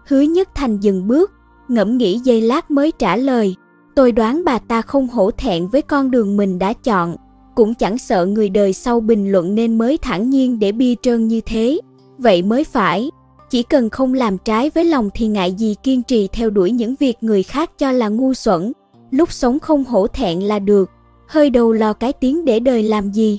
[0.07, 1.33] Hứa Nhất Thành dừng bước,
[1.69, 3.55] ngẫm nghĩ giây lát mới trả lời.
[3.95, 7.17] Tôi đoán bà ta không hổ thẹn với con đường mình đã chọn,
[7.55, 11.29] cũng chẳng sợ người đời sau bình luận nên mới thản nhiên để bi trơn
[11.29, 11.81] như thế.
[12.19, 13.11] Vậy mới phải,
[13.51, 16.95] chỉ cần không làm trái với lòng thì ngại gì kiên trì theo đuổi những
[17.01, 18.73] việc người khác cho là ngu xuẩn.
[19.11, 20.91] Lúc sống không hổ thẹn là được,
[21.31, 23.39] hơi đầu lò cái tiếng để đời làm gì.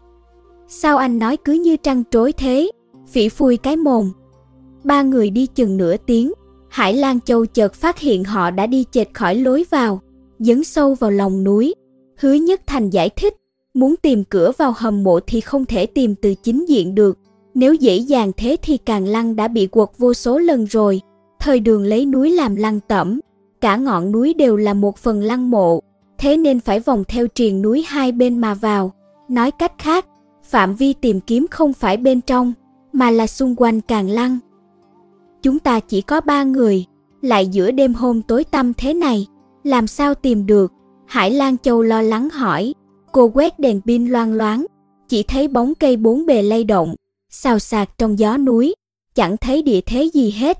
[0.67, 2.71] Sao anh nói cứ như trăng trối thế,
[3.07, 4.11] phỉ phui cái mồm.
[4.83, 6.31] Ba người đi chừng nửa tiếng,
[6.69, 10.01] Hải Lan Châu chợt phát hiện họ đã đi chệch khỏi lối vào,
[10.39, 11.73] dấn sâu vào lòng núi.
[12.17, 13.33] Hứa Nhất Thành giải thích,
[13.73, 17.17] muốn tìm cửa vào hầm mộ thì không thể tìm từ chính diện được.
[17.53, 21.01] Nếu dễ dàng thế thì càng lăng đã bị quật vô số lần rồi.
[21.39, 23.19] Thời đường lấy núi làm lăng tẩm,
[23.61, 25.79] cả ngọn núi đều là một phần lăng mộ,
[26.21, 28.93] thế nên phải vòng theo triền núi hai bên mà vào.
[29.29, 30.05] Nói cách khác,
[30.43, 32.53] phạm vi tìm kiếm không phải bên trong,
[32.93, 34.39] mà là xung quanh càng lăng.
[35.41, 36.85] Chúng ta chỉ có ba người,
[37.21, 39.27] lại giữa đêm hôm tối tăm thế này,
[39.63, 40.71] làm sao tìm được?
[41.05, 42.73] Hải Lan Châu lo lắng hỏi,
[43.11, 44.65] cô quét đèn pin loang loáng,
[45.07, 46.95] chỉ thấy bóng cây bốn bề lay động,
[47.29, 48.75] xào xạc trong gió núi,
[49.15, 50.59] chẳng thấy địa thế gì hết.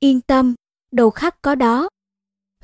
[0.00, 0.54] Yên tâm,
[0.92, 1.88] đầu khắc có đó.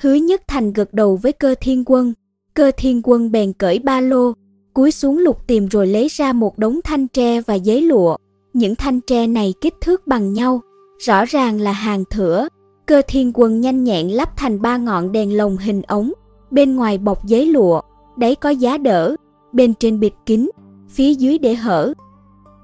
[0.01, 2.13] Hứa Nhất Thành gật đầu với cơ thiên quân,
[2.55, 4.33] cơ thiên quân bèn cởi ba lô,
[4.75, 8.17] cúi xuống lục tìm rồi lấy ra một đống thanh tre và giấy lụa.
[8.53, 10.61] Những thanh tre này kích thước bằng nhau,
[11.07, 12.49] rõ ràng là hàng thửa.
[12.87, 16.13] Cơ thiên quân nhanh nhẹn lắp thành ba ngọn đèn lồng hình ống,
[16.51, 17.81] bên ngoài bọc giấy lụa,
[18.17, 19.17] đáy có giá đỡ,
[19.53, 20.51] bên trên bịt kín,
[20.89, 21.93] phía dưới để hở.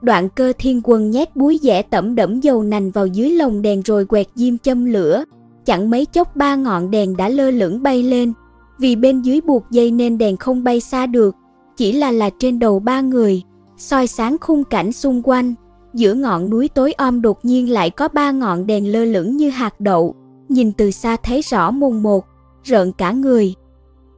[0.00, 3.82] Đoạn cơ thiên quân nhét búi dẻ tẩm đẫm dầu nành vào dưới lồng đèn
[3.82, 5.24] rồi quẹt diêm châm lửa.
[5.70, 8.32] Chẳng mấy chốc ba ngọn đèn đã lơ lửng bay lên.
[8.78, 11.36] Vì bên dưới buộc dây nên đèn không bay xa được,
[11.76, 13.42] chỉ là là trên đầu ba người,
[13.76, 15.54] soi sáng khung cảnh xung quanh.
[15.94, 19.50] Giữa ngọn núi tối om đột nhiên lại có ba ngọn đèn lơ lửng như
[19.50, 20.14] hạt đậu,
[20.48, 22.24] nhìn từ xa thấy rõ mồn một,
[22.62, 23.54] rợn cả người.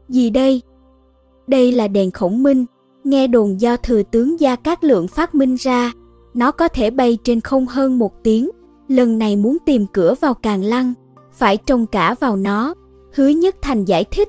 [0.08, 0.62] Gì đây?
[1.46, 2.64] Đây là đèn khổng minh,
[3.04, 5.92] nghe đồn do thừa tướng Gia Cát Lượng phát minh ra,
[6.34, 8.50] nó có thể bay trên không hơn một tiếng,
[8.88, 10.94] lần này muốn tìm cửa vào càng lăng,
[11.42, 12.74] phải trông cả vào nó,
[13.14, 14.28] hứa nhất thành giải thích.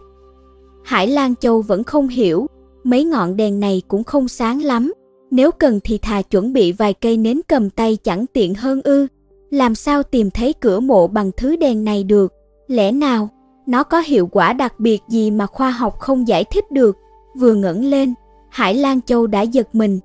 [0.84, 2.47] Hải Lan Châu vẫn không hiểu,
[2.84, 4.93] mấy ngọn đèn này cũng không sáng lắm,
[5.32, 9.08] nếu cần thì thà chuẩn bị vài cây nến cầm tay chẳng tiện hơn ư.
[9.52, 12.34] Làm sao tìm thấy cửa mộ bằng thứ đèn này được?
[12.67, 13.30] Lẽ nào,
[13.67, 16.97] nó có hiệu quả đặc biệt gì mà khoa học không giải thích được?
[17.39, 18.13] Vừa ngẩng lên,
[18.49, 19.99] Hải Lan Châu đã giật mình.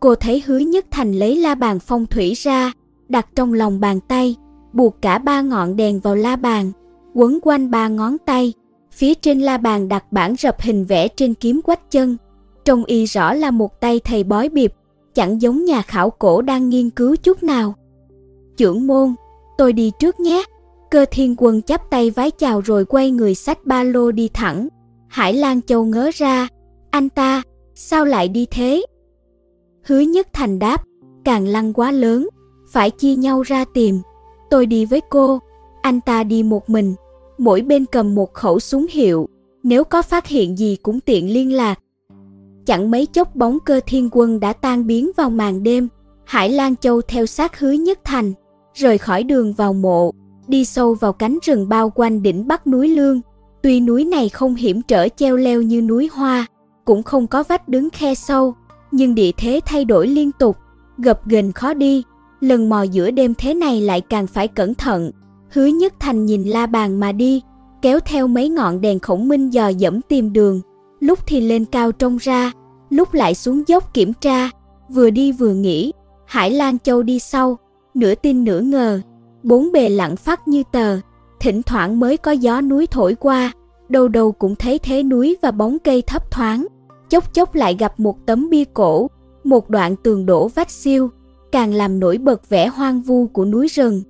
[0.00, 2.72] Cô thấy hứa nhất thành lấy la bàn phong thủy ra,
[3.08, 4.36] đặt trong lòng bàn tay,
[4.78, 6.72] buộc cả ba ngọn đèn vào la bàn,
[7.14, 8.52] quấn quanh ba ngón tay.
[8.92, 12.16] Phía trên la bàn đặt bản rập hình vẽ trên kiếm quách chân.
[12.64, 14.72] Trông y rõ là một tay thầy bói biệp,
[15.14, 17.74] chẳng giống nhà khảo cổ đang nghiên cứu chút nào.
[18.56, 19.14] Chưởng môn,
[19.58, 20.44] tôi đi trước nhé.
[20.90, 24.68] Cơ thiên quân chắp tay vái chào rồi quay người sách ba lô đi thẳng.
[25.08, 26.48] Hải Lan Châu ngớ ra,
[26.90, 27.42] anh ta,
[27.74, 28.84] sao lại đi thế?
[29.84, 30.84] Hứa nhất thành đáp,
[31.24, 32.28] càng lăng quá lớn,
[32.72, 34.00] phải chia nhau ra tìm.
[34.50, 35.40] Tôi đi với cô,
[35.82, 36.94] anh ta đi một mình,
[37.38, 39.28] mỗi bên cầm một khẩu súng hiệu,
[39.62, 41.78] nếu có phát hiện gì cũng tiện liên lạc.
[42.66, 45.88] Chẳng mấy chốc bóng cơ thiên quân đã tan biến vào màn đêm,
[46.24, 48.32] Hải Lan Châu theo sát hứa nhất thành,
[48.74, 50.12] rời khỏi đường vào mộ,
[50.48, 53.20] đi sâu vào cánh rừng bao quanh đỉnh bắc núi Lương.
[53.62, 56.46] Tuy núi này không hiểm trở treo leo như núi Hoa,
[56.84, 58.54] cũng không có vách đứng khe sâu,
[58.90, 60.56] nhưng địa thế thay đổi liên tục,
[60.98, 62.02] gập ghềnh khó đi,
[62.40, 65.10] lần mò giữa đêm thế này lại càng phải cẩn thận.
[65.50, 67.42] Hứa Nhất Thành nhìn la bàn mà đi,
[67.82, 70.60] kéo theo mấy ngọn đèn khổng minh dò dẫm tìm đường,
[71.00, 72.52] lúc thì lên cao trông ra,
[72.90, 74.50] lúc lại xuống dốc kiểm tra,
[74.88, 75.92] vừa đi vừa nghĩ,
[76.26, 77.58] Hải Lan Châu đi sau,
[77.94, 79.00] nửa tin nửa ngờ,
[79.42, 80.98] bốn bề lặng phát như tờ,
[81.40, 83.52] thỉnh thoảng mới có gió núi thổi qua,
[83.88, 86.66] đâu đâu cũng thấy thế núi và bóng cây thấp thoáng,
[87.10, 89.10] chốc chốc lại gặp một tấm bia cổ,
[89.44, 91.10] một đoạn tường đổ vách siêu,
[91.52, 94.02] càng làm nổi bật vẻ hoang vu của núi rừng.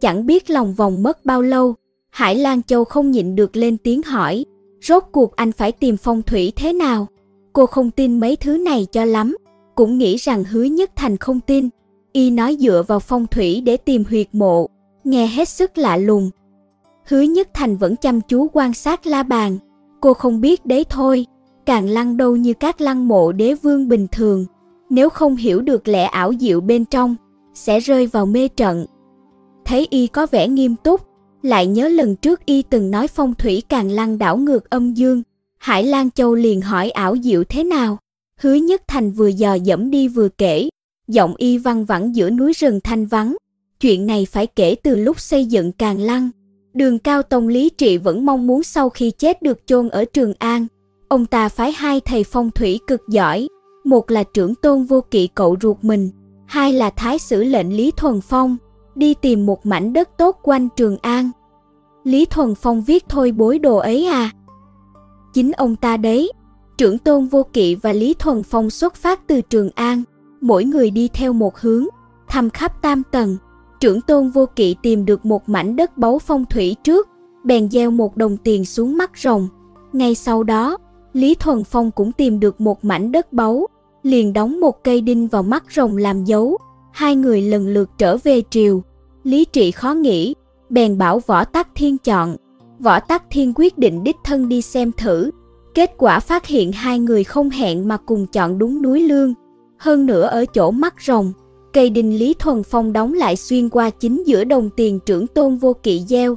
[0.00, 1.74] Chẳng biết lòng vòng mất bao lâu,
[2.10, 4.44] Hải Lan Châu không nhịn được lên tiếng hỏi,
[4.82, 7.06] rốt cuộc anh phải tìm phong thủy thế nào?
[7.52, 9.36] Cô không tin mấy thứ này cho lắm,
[9.74, 11.68] cũng nghĩ rằng hứa nhất thành không tin.
[12.12, 14.68] Y nói dựa vào phong thủy để tìm huyệt mộ,
[15.04, 16.30] nghe hết sức lạ lùng.
[17.08, 19.58] Hứa nhất thành vẫn chăm chú quan sát la bàn,
[20.00, 21.26] cô không biết đấy thôi,
[21.66, 24.46] càng lăng đâu như các lăng mộ đế vương bình thường.
[24.90, 27.16] Nếu không hiểu được lẽ ảo diệu bên trong,
[27.54, 28.86] sẽ rơi vào mê trận.
[29.64, 31.00] Thấy y có vẻ nghiêm túc,
[31.42, 35.22] lại nhớ lần trước y từng nói phong thủy càng lăng đảo ngược âm dương,
[35.58, 37.98] Hải Lan Châu liền hỏi ảo diệu thế nào.
[38.40, 40.68] Hứa Nhất Thành vừa dò dẫm đi vừa kể,
[41.08, 43.36] giọng y văng vẳng giữa núi rừng thanh vắng.
[43.80, 46.30] Chuyện này phải kể từ lúc xây dựng càng lăng.
[46.74, 50.32] Đường Cao Tông Lý Trị vẫn mong muốn sau khi chết được chôn ở Trường
[50.38, 50.66] An.
[51.08, 53.48] Ông ta phái hai thầy phong thủy cực giỏi,
[53.86, 56.10] một là trưởng tôn vô kỵ cậu ruột mình,
[56.46, 58.56] hai là thái sử lệnh Lý Thuần Phong,
[58.94, 61.30] đi tìm một mảnh đất tốt quanh Trường An.
[62.04, 64.30] Lý Thuần Phong viết thôi bối đồ ấy à?
[65.34, 66.32] Chính ông ta đấy,
[66.78, 70.02] trưởng tôn vô kỵ và Lý Thuần Phong xuất phát từ Trường An,
[70.40, 71.84] mỗi người đi theo một hướng,
[72.28, 73.36] thăm khắp tam tầng.
[73.80, 77.08] Trưởng tôn vô kỵ tìm được một mảnh đất báu phong thủy trước,
[77.44, 79.48] bèn gieo một đồng tiền xuống mắt rồng.
[79.92, 80.76] Ngay sau đó,
[81.12, 83.66] Lý Thuần Phong cũng tìm được một mảnh đất báu,
[84.06, 86.58] liền đóng một cây đinh vào mắt rồng làm dấu.
[86.92, 88.82] Hai người lần lượt trở về triều.
[89.24, 90.34] Lý trị khó nghĩ,
[90.70, 92.36] bèn bảo Võ Tắc Thiên chọn.
[92.78, 95.30] Võ Tắc Thiên quyết định đích thân đi xem thử.
[95.74, 99.34] Kết quả phát hiện hai người không hẹn mà cùng chọn đúng núi Lương.
[99.78, 101.32] Hơn nữa ở chỗ mắt rồng,
[101.72, 105.56] cây đinh Lý Thuần Phong đóng lại xuyên qua chính giữa đồng tiền trưởng tôn
[105.56, 106.36] vô kỵ gieo.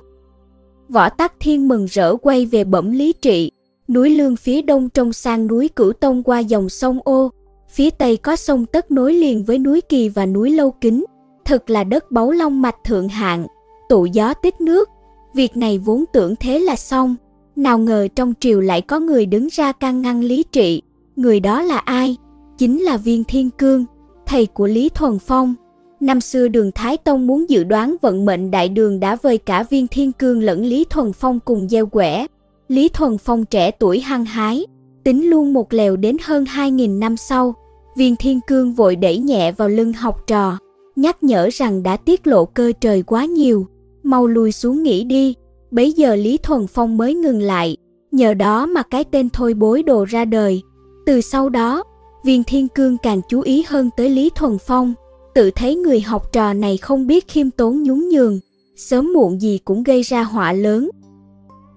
[0.89, 3.51] Võ Tắc Thiên mừng rỡ quay về bẩm Lý Trị,
[3.87, 7.31] núi Lương phía đông trông sang núi Cửu Tông qua dòng sông Ô,
[7.69, 11.05] phía tây có sông Tất nối liền với núi Kỳ và núi Lâu Kính,
[11.45, 13.47] thật là đất báu long mạch thượng hạng,
[13.89, 14.89] tụ gió tích nước.
[15.33, 17.15] Việc này vốn tưởng thế là xong,
[17.55, 20.81] nào ngờ trong triều lại có người đứng ra can ngăn Lý Trị,
[21.15, 22.17] người đó là ai?
[22.57, 23.85] Chính là Viên Thiên Cương,
[24.25, 25.55] thầy của Lý Thuần Phong.
[25.99, 29.63] Năm xưa đường Thái Tông muốn dự đoán vận mệnh đại đường đã vơi cả
[29.63, 32.27] Viên Thiên Cương lẫn Lý Thuần Phong cùng gieo quẻ.
[32.67, 34.65] Lý Thuần Phong trẻ tuổi hăng hái,
[35.03, 37.55] tính luôn một lèo đến hơn 2.000 năm sau.
[37.97, 40.57] Viên Thiên Cương vội đẩy nhẹ vào lưng học trò,
[40.95, 43.67] nhắc nhở rằng đã tiết lộ cơ trời quá nhiều,
[44.03, 45.35] mau lùi xuống nghỉ đi.
[45.71, 47.77] Bấy giờ Lý Thuần Phong mới ngừng lại,
[48.11, 50.61] nhờ đó mà cái tên thôi bối đồ ra đời.
[51.05, 51.83] Từ sau đó,
[52.23, 54.93] Viên Thiên Cương càng chú ý hơn tới Lý Thuần Phong,
[55.35, 58.39] tự thấy người học trò này không biết khiêm tốn nhún nhường,
[58.75, 60.89] sớm muộn gì cũng gây ra họa lớn.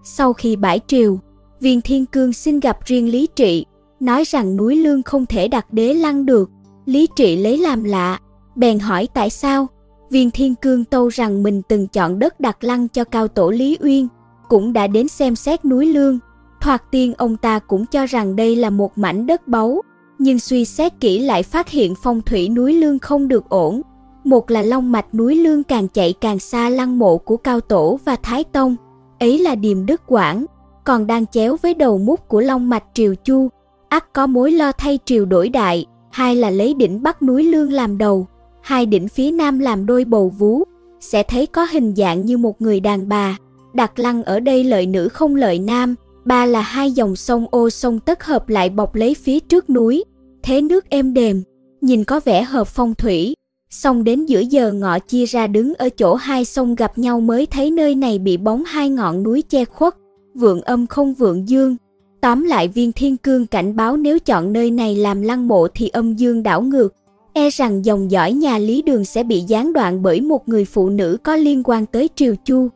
[0.05, 1.19] Sau khi bãi triều,
[1.63, 3.67] Viên Thiên Cương xin gặp riêng Lý Trị,
[4.01, 6.51] nói rằng núi lương không thể đặt đế lăng được.
[6.87, 8.21] Lý Trị lấy làm lạ,
[8.57, 9.67] bèn hỏi tại sao.
[10.11, 13.79] Viên Thiên Cương tâu rằng mình từng chọn đất đặt lăng cho cao tổ Lý
[13.81, 14.09] Uyên,
[14.49, 16.19] cũng đã đến xem xét núi lương.
[16.61, 19.83] Thoạt tiên ông ta cũng cho rằng đây là một mảnh đất báu,
[20.19, 23.83] nhưng suy xét kỹ lại phát hiện phong thủy núi lương không được ổn.
[24.25, 27.99] Một là long mạch núi lương càng chạy càng xa lăng mộ của cao tổ
[28.05, 28.77] và thái tông,
[29.21, 30.47] ấy là điềm đức quảng,
[30.85, 33.49] còn đang chéo với đầu mút của long mạch triều chu,
[33.89, 37.73] ắt có mối lo thay triều đổi đại, hai là lấy đỉnh bắc núi lương
[37.73, 38.27] làm đầu,
[38.61, 40.63] hai đỉnh phía nam làm đôi bầu vú,
[41.01, 43.37] sẽ thấy có hình dạng như một người đàn bà.
[43.75, 47.71] Đặt lăng ở đây lợi nữ không lợi nam, ba là hai dòng sông ô
[47.71, 50.05] sông tất hợp lại bọc lấy phía trước núi,
[50.43, 51.43] thế nước êm đềm,
[51.81, 53.35] nhìn có vẻ hợp phong thủy.
[53.71, 57.47] Xong đến giữa giờ ngọ chia ra đứng ở chỗ hai sông gặp nhau mới
[57.47, 59.95] thấy nơi này bị bóng hai ngọn núi che khuất,
[60.35, 61.77] vượng âm không vượng dương.
[62.21, 65.89] Tóm lại viên thiên cương cảnh báo nếu chọn nơi này làm lăng mộ thì
[65.89, 66.95] âm dương đảo ngược,
[67.33, 70.89] e rằng dòng dõi nhà Lý Đường sẽ bị gián đoạn bởi một người phụ
[70.89, 72.69] nữ có liên quan tới Triều Chu.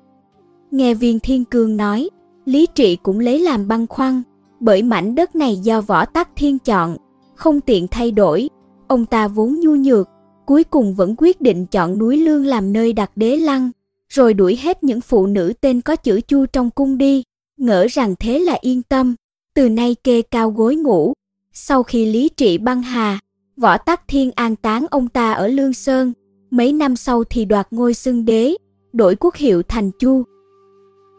[0.71, 2.09] Nghe viên thiên cương nói,
[2.45, 4.23] Lý Trị cũng lấy làm băn khoăn,
[4.61, 6.97] bởi mảnh đất này do võ tắc thiên chọn,
[7.35, 8.49] không tiện thay đổi.
[8.89, 10.09] Ông ta vốn nhu nhược,
[10.47, 13.71] cuối cùng vẫn quyết định chọn núi Lương làm nơi đặt đế lăng,
[14.09, 17.23] rồi đuổi hết những phụ nữ tên có chữ chu trong cung đi,
[17.57, 19.15] ngỡ rằng thế là yên tâm.
[19.55, 21.13] Từ nay kê cao gối ngủ.
[21.53, 23.19] Sau khi lý trị băng hà,
[23.57, 26.13] võ tắc thiên an táng ông ta ở Lương Sơn.
[26.51, 28.55] Mấy năm sau thì đoạt ngôi xưng đế,
[28.93, 30.23] đổi quốc hiệu thành chu.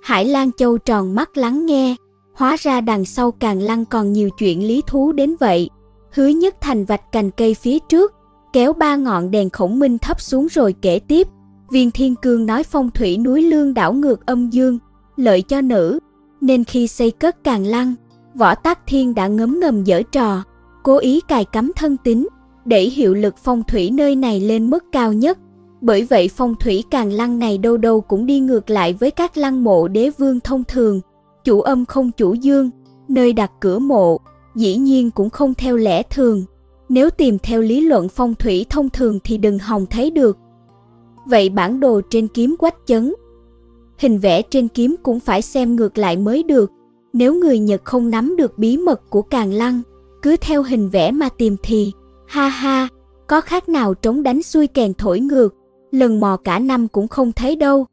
[0.04, 1.96] Hải Lan Châu tròn mắt lắng nghe,
[2.34, 5.70] hóa ra đằng sau càng lăng còn nhiều chuyện lý thú đến vậy.
[6.12, 8.14] Hứa nhất thành vạch cành cây phía trước,
[8.54, 11.28] kéo ba ngọn đèn khổng minh thấp xuống rồi kể tiếp.
[11.72, 14.80] Viên Thiên Cương nói phong thủy núi lương đảo ngược âm dương,
[15.16, 16.00] lợi cho nữ,
[16.42, 17.96] nên khi xây cất càng lăng,
[18.36, 20.44] võ tắc thiên đã ngấm ngầm dở trò,
[20.84, 22.28] cố ý cài cắm thân tính,
[22.66, 25.38] để hiệu lực phong thủy nơi này lên mức cao nhất.
[25.82, 29.38] Bởi vậy phong thủy càng lăng này đâu đâu cũng đi ngược lại với các
[29.38, 31.02] lăng mộ đế vương thông thường,
[31.44, 32.70] chủ âm không chủ dương,
[33.08, 34.20] nơi đặt cửa mộ,
[34.56, 36.44] dĩ nhiên cũng không theo lẽ thường.
[36.90, 40.38] Nếu tìm theo lý luận phong thủy thông thường thì đừng hòng thấy được.
[41.26, 43.14] Vậy bản đồ trên kiếm quách chấn,
[43.98, 46.72] hình vẽ trên kiếm cũng phải xem ngược lại mới được.
[47.14, 49.82] Nếu người Nhật không nắm được bí mật của Càng Lăng,
[50.22, 51.92] cứ theo hình vẽ mà tìm thì,
[52.28, 52.88] ha ha,
[53.28, 55.56] có khác nào trống đánh xuôi kèn thổi ngược,
[55.92, 57.86] lần mò cả năm cũng không thấy đâu.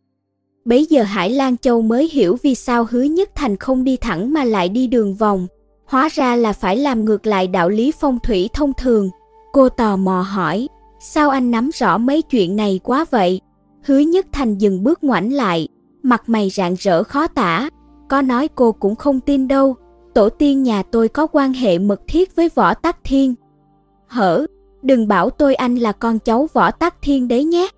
[0.64, 4.32] Bấy giờ Hải Lan Châu mới hiểu vì sao hứa nhất thành không đi thẳng
[4.32, 5.46] mà lại đi đường vòng,
[5.86, 9.10] hóa ra là phải làm ngược lại đạo lý phong thủy thông thường.
[9.52, 10.68] Cô tò mò hỏi,
[11.00, 13.40] sao anh nắm rõ mấy chuyện này quá vậy?
[13.82, 15.68] Hứa nhất thành dừng bước ngoảnh lại,
[16.04, 17.68] mặt mày rạng rỡ khó tả.
[18.08, 19.76] Có nói cô cũng không tin đâu,
[20.14, 23.34] tổ tiên nhà tôi có quan hệ mật thiết với võ tắc thiên.
[24.06, 24.46] Hở,
[24.82, 27.68] đừng bảo tôi anh là con cháu võ tắc thiên đấy nhé.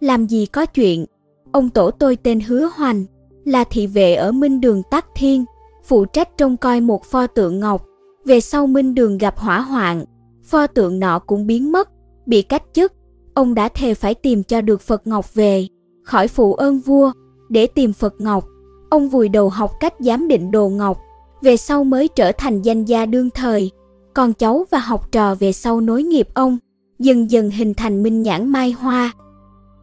[0.00, 1.06] Làm gì có chuyện,
[1.52, 3.04] ông tổ tôi tên Hứa Hoành,
[3.44, 5.44] là thị vệ ở Minh Đường Tắc Thiên,
[5.84, 7.86] phụ trách trông coi một pho tượng ngọc.
[8.24, 10.04] Về sau Minh Đường gặp hỏa hoạn,
[10.44, 11.88] pho tượng nọ cũng biến mất,
[12.26, 12.92] bị cách chức.
[13.34, 15.66] Ông đã thề phải tìm cho được Phật Ngọc về,
[16.02, 17.12] khỏi phụ ơn vua,
[17.52, 18.44] để tìm Phật Ngọc.
[18.90, 20.98] Ông vùi đầu học cách giám định đồ ngọc,
[21.42, 23.70] về sau mới trở thành danh gia đương thời.
[24.14, 26.58] Con cháu và học trò về sau nối nghiệp ông,
[26.98, 29.12] dần dần hình thành minh nhãn mai hoa.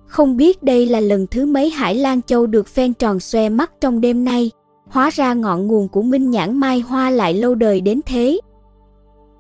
[0.06, 3.72] Không biết đây là lần thứ mấy Hải Lan Châu được phen tròn xoe mắt
[3.82, 4.52] trong đêm nay,
[4.88, 8.40] hóa ra ngọn nguồn của minh nhãn mai hoa lại lâu đời đến thế.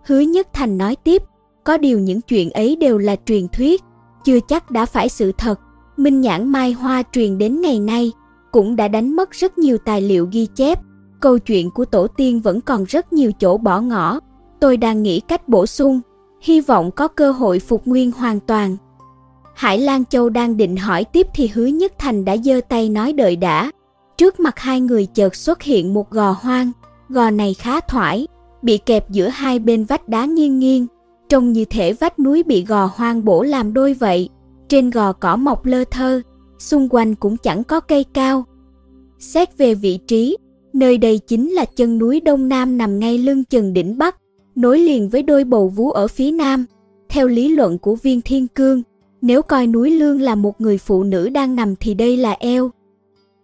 [0.05, 1.23] Hứa Nhất Thành nói tiếp,
[1.63, 3.81] có điều những chuyện ấy đều là truyền thuyết,
[4.25, 5.59] chưa chắc đã phải sự thật.
[5.97, 8.11] Minh nhãn mai hoa truyền đến ngày nay,
[8.51, 10.79] cũng đã đánh mất rất nhiều tài liệu ghi chép.
[11.19, 14.19] Câu chuyện của tổ tiên vẫn còn rất nhiều chỗ bỏ ngỏ.
[14.59, 16.01] Tôi đang nghĩ cách bổ sung,
[16.41, 18.77] hy vọng có cơ hội phục nguyên hoàn toàn.
[19.55, 23.13] Hải Lan Châu đang định hỏi tiếp thì Hứa Nhất Thành đã giơ tay nói
[23.13, 23.71] đợi đã.
[24.17, 26.71] Trước mặt hai người chợt xuất hiện một gò hoang,
[27.09, 28.27] gò này khá thoải,
[28.61, 30.87] bị kẹp giữa hai bên vách đá nghiêng nghiêng,
[31.29, 34.29] trông như thể vách núi bị gò hoang bổ làm đôi vậy.
[34.67, 36.21] Trên gò cỏ mọc lơ thơ,
[36.59, 38.45] xung quanh cũng chẳng có cây cao.
[39.19, 40.37] Xét về vị trí,
[40.73, 44.15] nơi đây chính là chân núi Đông Nam nằm ngay lưng chừng đỉnh Bắc,
[44.55, 46.65] nối liền với đôi bầu vú ở phía Nam.
[47.09, 48.83] Theo lý luận của viên thiên cương,
[49.21, 52.71] nếu coi núi Lương là một người phụ nữ đang nằm thì đây là eo.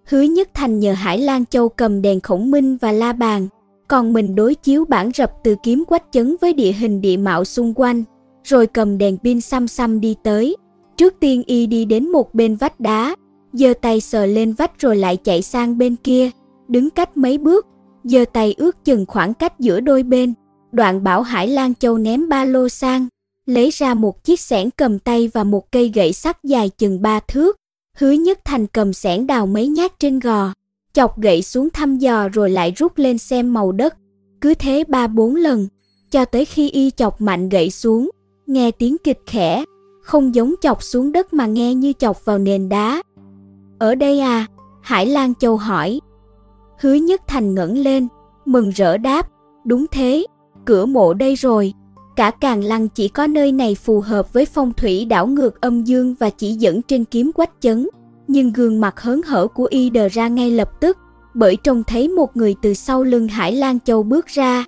[0.06, 3.48] Hứa Nhất Thành nhờ Hải Lan Châu cầm đèn khổng minh và la bàn,
[3.88, 7.46] còn mình đối chiếu bản rập từ kiếm quách chấn với địa hình địa mạo
[7.46, 8.04] xung quanh,
[8.44, 10.56] rồi cầm đèn pin xăm xăm đi tới.
[10.98, 13.16] Trước tiên y đi đến một bên vách đá,
[13.54, 16.30] giơ tay sờ lên vách rồi lại chạy sang bên kia,
[16.68, 17.66] đứng cách mấy bước,
[18.04, 20.34] giơ tay ước chừng khoảng cách giữa đôi bên.
[20.72, 23.08] Đoạn bảo Hải Lan Châu ném ba lô sang,
[23.46, 27.20] lấy ra một chiếc xẻng cầm tay và một cây gậy sắt dài chừng ba
[27.20, 27.56] thước.
[27.98, 30.54] Hứa Nhất Thành cầm xẻng đào mấy nhát trên gò,
[30.94, 33.96] chọc gậy xuống thăm dò rồi lại rút lên xem màu đất.
[34.42, 35.68] Cứ thế ba bốn lần,
[36.12, 38.10] cho tới khi y chọc mạnh gậy xuống,
[38.48, 39.64] nghe tiếng kịch khẽ,
[40.06, 43.02] không giống chọc xuống đất mà nghe như chọc vào nền đá.
[43.80, 44.46] Ở đây à?
[44.82, 46.00] Hải Lan Châu hỏi.
[46.80, 48.08] Hứa Nhất Thành ngẩng lên,
[48.46, 49.30] mừng rỡ đáp,
[49.66, 50.26] đúng thế,
[50.66, 51.74] cửa mộ đây rồi.
[52.16, 55.84] Cả Càng Lăng chỉ có nơi này phù hợp với phong thủy đảo ngược âm
[55.84, 57.88] dương và chỉ dẫn trên kiếm quách chấn.
[58.28, 60.98] Nhưng gương mặt hớn hở của y đờ ra ngay lập tức,
[61.34, 64.66] bởi trông thấy một người từ sau lưng Hải Lan Châu bước ra.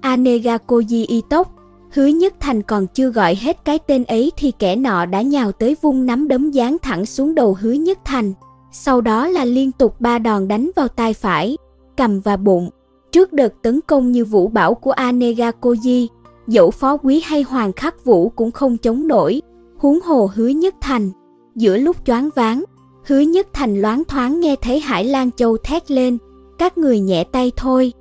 [0.00, 1.54] Anega Koji tóc,
[1.90, 5.52] hứa nhất thành còn chưa gọi hết cái tên ấy thì kẻ nọ đã nhào
[5.52, 8.32] tới vung nắm đấm giáng thẳng xuống đầu hứa nhất thành.
[8.72, 11.56] Sau đó là liên tục ba đòn đánh vào tai phải,
[11.96, 12.70] cầm và bụng.
[13.12, 16.06] Trước đợt tấn công như vũ bảo của Anega Koji,
[16.46, 19.42] dẫu phó quý hay hoàng khắc vũ cũng không chống nổi,
[19.76, 21.10] huống hồ hứa nhất thành.
[21.54, 22.64] Giữa lúc choáng váng,
[23.04, 26.18] hứa nhất thành loáng thoáng nghe thấy Hải Lan Châu thét lên,
[26.58, 27.92] các người nhẹ tay thôi.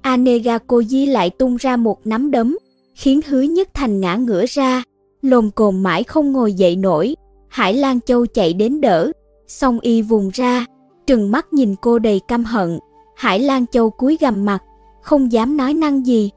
[0.00, 2.56] Anega Koji lại tung ra một nắm đấm,
[3.00, 4.82] khiến hứa nhất thành ngã ngửa ra,
[5.22, 7.14] lồm cồm mãi không ngồi dậy nổi.
[7.48, 9.12] Hải Lan Châu chạy đến đỡ,
[9.46, 10.66] song y vùng ra,
[11.06, 12.78] trừng mắt nhìn cô đầy căm hận.
[13.16, 14.62] Hải Lan Châu cúi gằm mặt,
[15.02, 16.30] không dám nói năng gì,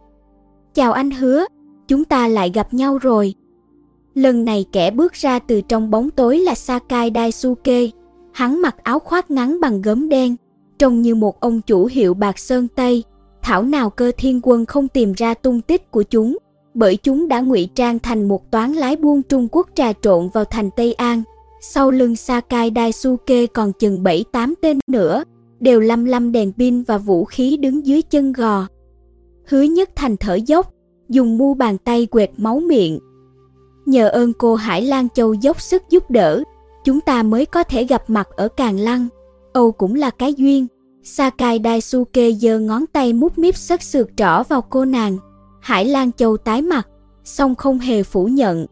[0.74, 1.46] Chào anh hứa,
[1.88, 3.34] chúng ta lại gặp nhau rồi.
[4.14, 7.88] Lần này kẻ bước ra từ trong bóng tối là Sakai Daisuke.
[8.32, 10.36] Hắn mặc áo khoác ngắn bằng gấm đen,
[10.80, 13.04] trông như một ông chủ hiệu bạc sơn Tây.
[13.42, 16.38] Thảo nào cơ thiên quân không tìm ra tung tích của chúng,
[16.74, 20.46] bởi chúng đã ngụy trang thành một toán lái buôn Trung Quốc trà trộn vào
[20.46, 21.24] thành Tây An.
[21.62, 25.24] Sau lưng Sakai Daisuke còn chừng 7-8 tên nữa,
[25.60, 28.68] đều lăm lăm đèn pin và vũ khí đứng dưới chân gò.
[29.48, 30.74] Hứa nhất thành thở dốc,
[31.10, 33.00] dùng mu bàn tay quệt máu miệng.
[33.86, 36.44] Nhờ ơn cô Hải Lan Châu dốc sức giúp đỡ,
[36.84, 39.08] chúng ta mới có thể gặp mặt ở Càng Lăng.
[39.54, 40.68] Âu cũng là cái duyên.
[41.04, 45.18] Sakai Daisuke giơ ngón tay mút míp sất sượt trỏ vào cô nàng.
[45.64, 46.88] Hải Lan Châu tái mặt,
[47.24, 48.66] song không hề phủ nhận.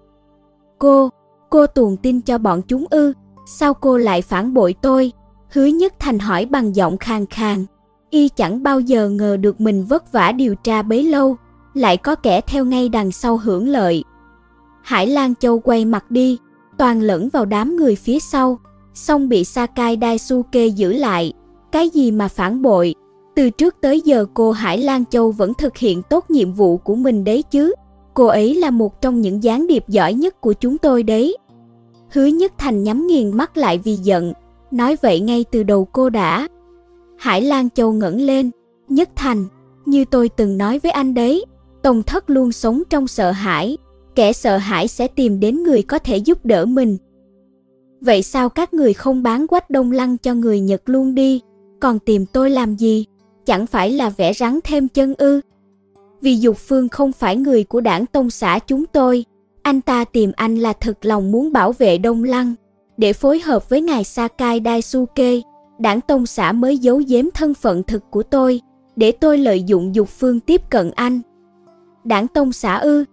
[0.79, 1.09] Cô,
[1.49, 3.13] cô tuồn tin cho bọn chúng ư,
[3.47, 5.11] sao cô lại phản bội tôi?
[5.49, 7.65] Hứa Nhất Thành hỏi bằng giọng khàn khàn.
[8.09, 11.35] Y chẳng bao giờ ngờ được mình vất vả điều tra bấy lâu,
[11.73, 14.03] lại có kẻ theo ngay đằng sau hưởng lợi.
[14.83, 16.37] Hải Lan Châu quay mặt đi,
[16.77, 18.59] toàn lẫn vào đám người phía sau,
[18.93, 21.33] xong bị Sakai Daisuke giữ lại.
[21.71, 22.95] Cái gì mà phản bội?
[23.35, 26.95] Từ trước tới giờ cô Hải Lan Châu vẫn thực hiện tốt nhiệm vụ của
[26.95, 27.73] mình đấy chứ.
[28.13, 31.37] Cô ấy là một trong những gián điệp giỏi nhất của chúng tôi đấy.
[32.09, 34.33] Hứa Nhất Thành nhắm nghiền mắt lại vì giận,
[34.71, 36.47] Nói vậy ngay từ đầu cô đã.
[37.17, 38.51] Hải Lan Châu ngẩng lên,
[38.89, 39.45] nhất thành,
[39.85, 41.45] như tôi từng nói với anh đấy,
[41.81, 43.77] Tông thất luôn sống trong sợ hãi,
[44.15, 46.97] kẻ sợ hãi sẽ tìm đến người có thể giúp đỡ mình.
[48.01, 51.41] Vậy sao các người không bán quách đông lăng cho người Nhật luôn đi,
[51.79, 53.05] còn tìm tôi làm gì?
[53.51, 55.41] Chẳng phải là vẽ rắn thêm chân ư?
[56.21, 59.25] Vì Dục Phương không phải người của đảng Tông xã chúng tôi,
[59.61, 62.53] anh ta tìm anh là thật lòng muốn bảo vệ Đông Lăng,
[62.97, 65.41] để phối hợp với ngài Sakai Daisuke,
[65.79, 68.61] đảng Tông xã mới giấu giếm thân phận thực của tôi,
[68.95, 71.21] để tôi lợi dụng Dục Phương tiếp cận anh.
[72.03, 73.05] Đảng Tông xã ư?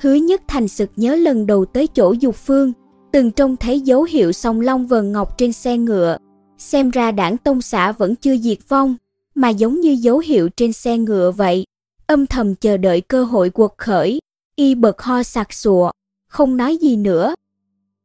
[0.00, 2.72] Hứa Nhất Thành sực nhớ lần đầu tới chỗ Dục Phương,
[3.12, 6.16] từng trông thấy dấu hiệu song long vần ngọc trên xe ngựa.
[6.58, 8.96] Xem ra đảng Tông xã vẫn chưa diệt vong,
[9.40, 11.64] mà giống như dấu hiệu trên xe ngựa vậy.
[12.06, 14.18] Âm thầm chờ đợi cơ hội quật khởi,
[14.56, 15.90] y bật ho sặc sụa,
[16.28, 17.34] không nói gì nữa.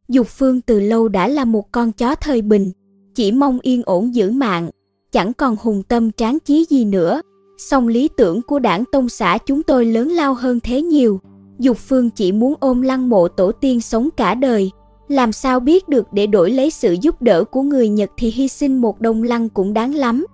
[0.08, 2.72] Dục Phương từ lâu đã là một con chó thời bình,
[3.16, 4.70] chỉ mong yên ổn giữ mạng,
[5.12, 7.22] chẳng còn hùng tâm tráng chí gì nữa.
[7.58, 11.20] Song lý tưởng của đảng tông xã chúng tôi lớn lao hơn thế nhiều.
[11.60, 14.72] Dục Phương chỉ muốn ôm lăng mộ tổ tiên sống cả đời.
[15.08, 18.48] Làm sao biết được để đổi lấy sự giúp đỡ của người Nhật thì hy
[18.48, 20.26] sinh một đồng lăng cũng đáng lắm.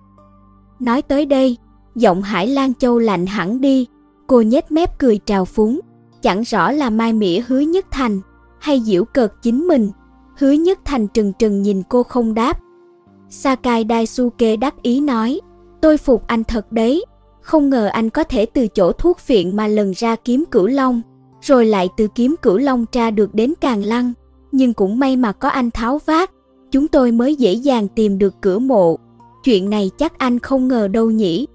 [0.82, 1.56] Nói tới đây,
[1.94, 3.86] giọng Hải Lan Châu lạnh hẳn đi,
[4.26, 5.80] cô nhếch mép cười trào phúng,
[6.22, 8.20] chẳng rõ là mai mỉa hứa nhất thành,
[8.58, 9.90] hay diễu cợt chính mình.
[10.38, 12.58] Hứa nhất thành trừng trừng nhìn cô không đáp.
[13.28, 15.40] Sakai Daisuke đắc ý nói,
[15.80, 17.04] tôi phục anh thật đấy,
[17.40, 21.02] không ngờ anh có thể từ chỗ thuốc phiện mà lần ra kiếm cửu long,
[21.40, 24.12] rồi lại từ kiếm cửu long tra được đến càng lăng.
[24.52, 26.30] Nhưng cũng may mà có anh tháo vát,
[26.70, 28.98] chúng tôi mới dễ dàng tìm được cửa mộ.
[29.44, 31.46] Chuyện này chắc anh không ngờ đâu nhỉ.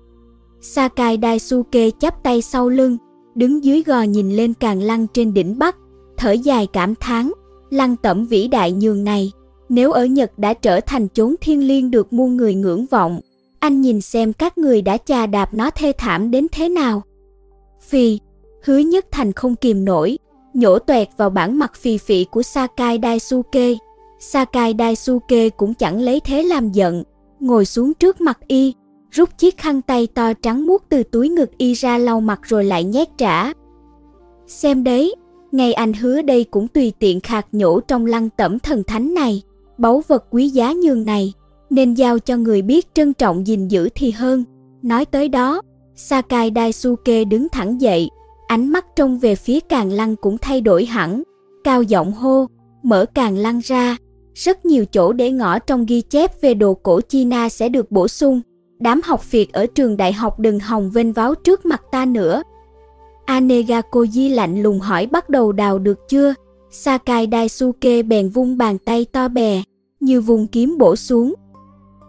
[0.62, 2.98] Sakai Daisuke chắp tay sau lưng,
[3.36, 5.76] đứng dưới gò nhìn lên càng lăng trên đỉnh Bắc,
[6.18, 7.32] thở dài cảm thán,
[7.70, 9.32] lăng tẩm vĩ đại nhường này,
[9.70, 13.20] nếu ở Nhật đã trở thành chốn thiên liêng được muôn người ngưỡng vọng,
[13.60, 17.02] anh nhìn xem các người đã chà đạp nó thê thảm đến thế nào.
[17.82, 18.20] phi
[18.64, 20.18] hứa nhất thành không kìm nổi,
[20.54, 23.74] nhổ toẹt vào bản mặt phì phì của Sakai Daisuke.
[24.20, 27.04] Sakai Daisuke cũng chẳng lấy thế làm giận,
[27.40, 28.74] ngồi xuống trước mặt y,
[29.12, 32.64] rút chiếc khăn tay to trắng muốt từ túi ngực y ra lau mặt rồi
[32.64, 33.54] lại nhét trả.
[34.48, 35.16] Xem đấy,
[35.52, 39.42] ngày anh hứa đây cũng tùy tiện khạc nhổ trong lăng tẩm thần thánh này,
[39.78, 41.34] báu vật quý giá nhường này,
[41.70, 44.44] nên giao cho người biết trân trọng gìn giữ thì hơn.
[44.82, 45.62] Nói tới đó,
[45.96, 48.10] Sakai Daisuke đứng thẳng dậy,
[48.48, 51.24] ánh mắt trông về phía càng lăng cũng thay đổi hẳn,
[51.64, 52.46] cao giọng hô,
[52.84, 53.98] mở càng lăng ra,
[54.38, 58.08] rất nhiều chỗ để ngõ trong ghi chép về đồ cổ China sẽ được bổ
[58.08, 58.42] sung.
[58.80, 62.44] Đám học việc ở trường đại học đừng hòng vênh váo trước mặt ta nữa.
[63.26, 66.34] anegakoji lạnh lùng hỏi bắt đầu đào được chưa?
[66.72, 69.64] Sakai Daisuke bèn vung bàn tay to bè,
[70.00, 71.34] như vùng kiếm bổ xuống,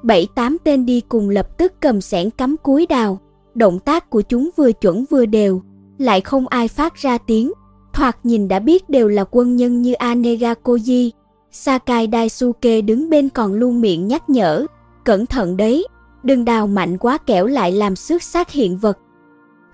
[0.03, 3.19] bảy tám tên đi cùng lập tức cầm sẻn cắm cúi đào,
[3.55, 5.63] động tác của chúng vừa chuẩn vừa đều,
[5.99, 7.53] lại không ai phát ra tiếng,
[7.93, 11.11] thoạt nhìn đã biết đều là quân nhân như anegakoji.
[11.51, 14.67] Sakai Daisuke đứng bên còn luôn miệng nhắc nhở,
[15.05, 15.87] cẩn thận đấy,
[16.23, 18.99] đừng đào mạnh quá kẻo lại làm xước xác hiện vật.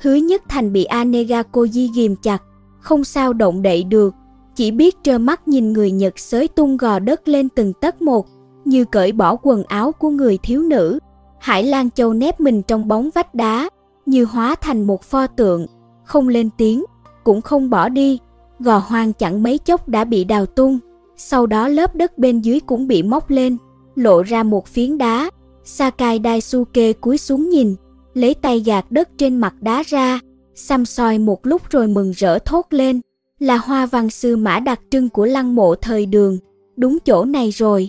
[0.00, 2.42] Hứa nhất thành bị Anega Koji ghim chặt,
[2.80, 4.14] không sao động đậy được,
[4.54, 8.26] chỉ biết trơ mắt nhìn người Nhật xới tung gò đất lên từng tấc một,
[8.64, 10.98] như cởi bỏ quần áo của người thiếu nữ.
[11.38, 13.68] Hải Lan Châu nép mình trong bóng vách đá,
[14.06, 15.66] như hóa thành một pho tượng,
[16.04, 16.84] không lên tiếng,
[17.24, 18.18] cũng không bỏ đi.
[18.58, 20.78] Gò hoang chẳng mấy chốc đã bị đào tung,
[21.16, 23.56] sau đó lớp đất bên dưới cũng bị móc lên,
[23.94, 25.30] lộ ra một phiến đá.
[25.64, 27.74] Sakai Daisuke cúi xuống nhìn,
[28.14, 30.20] lấy tay gạt đất trên mặt đá ra,
[30.54, 33.00] xăm soi một lúc rồi mừng rỡ thốt lên,
[33.38, 36.38] là hoa văn sư mã đặc trưng của lăng mộ thời đường,
[36.76, 37.88] đúng chỗ này rồi.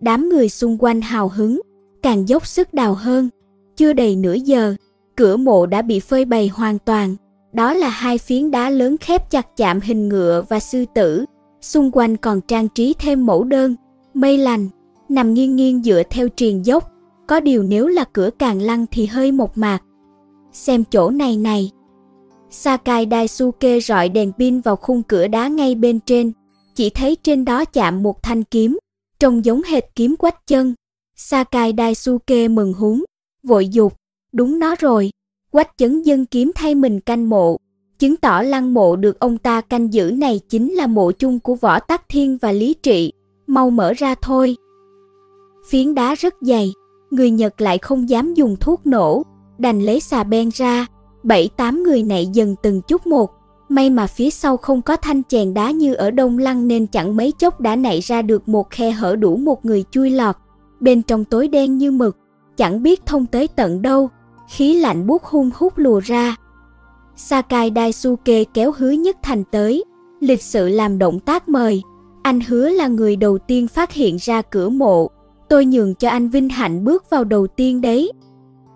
[0.00, 1.60] Đám người xung quanh hào hứng,
[2.02, 3.28] càng dốc sức đào hơn.
[3.76, 4.74] Chưa đầy nửa giờ,
[5.16, 7.16] cửa mộ đã bị phơi bày hoàn toàn.
[7.52, 11.24] Đó là hai phiến đá lớn khép chặt chạm hình ngựa và sư tử.
[11.60, 13.76] Xung quanh còn trang trí thêm mẫu đơn,
[14.14, 14.68] mây lành,
[15.08, 16.92] nằm nghiêng nghiêng dựa theo triền dốc.
[17.26, 19.78] Có điều nếu là cửa càng lăng thì hơi một mạc.
[20.52, 21.70] Xem chỗ này này.
[22.50, 26.32] Sakai Daisuke rọi đèn pin vào khung cửa đá ngay bên trên.
[26.74, 28.78] Chỉ thấy trên đó chạm một thanh kiếm,
[29.18, 30.74] trông giống hệt kiếm quách chân.
[31.16, 33.04] Sakai Daisuke mừng húng,
[33.42, 33.92] vội dục,
[34.32, 35.10] đúng nó rồi,
[35.50, 37.56] quách chấn dân kiếm thay mình canh mộ,
[37.98, 41.54] chứng tỏ lăng mộ được ông ta canh giữ này chính là mộ chung của
[41.54, 43.12] Võ Tắc Thiên và Lý Trị,
[43.46, 44.56] mau mở ra thôi.
[45.68, 46.72] Phiến đá rất dày,
[47.10, 49.22] người Nhật lại không dám dùng thuốc nổ,
[49.58, 50.86] đành lấy xà beng ra,
[51.22, 53.30] bảy tám người này dần từng chút một,
[53.68, 57.16] May mà phía sau không có thanh chèn đá như ở Đông Lăng nên chẳng
[57.16, 60.36] mấy chốc đã nảy ra được một khe hở đủ một người chui lọt.
[60.80, 62.16] bên trong tối đen như mực,
[62.56, 64.10] chẳng biết thông tới tận đâu,
[64.48, 66.36] khí lạnh buốt hung hút lùa ra.
[67.16, 69.84] Sakai Daisuke kéo hứa nhất thành tới,
[70.20, 71.82] lịch sự làm động tác mời.
[72.22, 75.10] Anh hứa là người đầu tiên phát hiện ra cửa mộ,
[75.48, 78.12] tôi nhường cho anh vinh hạnh bước vào đầu tiên đấy.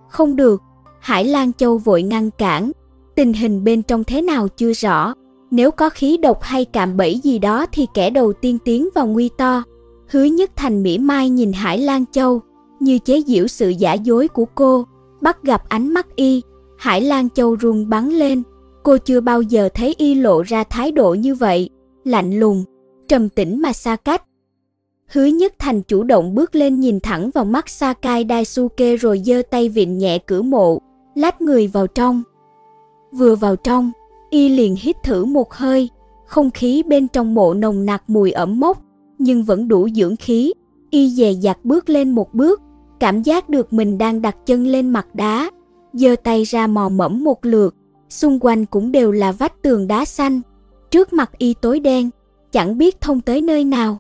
[0.09, 0.63] Không được,
[1.01, 2.71] Hải Lan Châu vội ngăn cản,
[3.15, 5.15] tình hình bên trong thế nào chưa rõ,
[5.51, 9.07] nếu có khí độc hay cạm bẫy gì đó thì kẻ đầu tiên tiến vào
[9.07, 9.63] nguy to.
[10.11, 12.41] Hứa Nhất Thành mỉa mai nhìn Hải Lan Châu,
[12.81, 14.85] như chế giễu sự giả dối của cô,
[15.21, 16.43] bắt gặp ánh mắt y,
[16.81, 18.43] Hải Lan Châu run bắn lên,
[18.83, 21.71] cô chưa bao giờ thấy y lộ ra thái độ như vậy,
[22.05, 22.65] lạnh lùng,
[23.09, 24.23] trầm tĩnh mà xa cách.
[25.07, 29.43] Hứa Nhất Thành chủ động bước lên nhìn thẳng vào mắt Sakai Daisuke rồi giơ
[29.51, 30.79] tay vịn nhẹ cửa mộ,
[31.15, 32.23] lách người vào trong.
[33.13, 33.93] Vừa vào trong,
[34.31, 35.89] y liền hít thử một hơi,
[36.27, 38.83] không khí bên trong mộ nồng nặc mùi ẩm mốc,
[39.19, 40.53] nhưng vẫn đủ dưỡng khí.
[40.91, 42.61] Y dè dặt bước lên một bước,
[43.01, 45.51] cảm giác được mình đang đặt chân lên mặt đá,
[45.93, 47.75] giơ tay ra mò mẫm một lượt,
[48.09, 50.41] xung quanh cũng đều là vách tường đá xanh.
[50.91, 52.11] Trước mặt y tối đen,
[52.53, 53.99] chẳng biết thông tới nơi nào.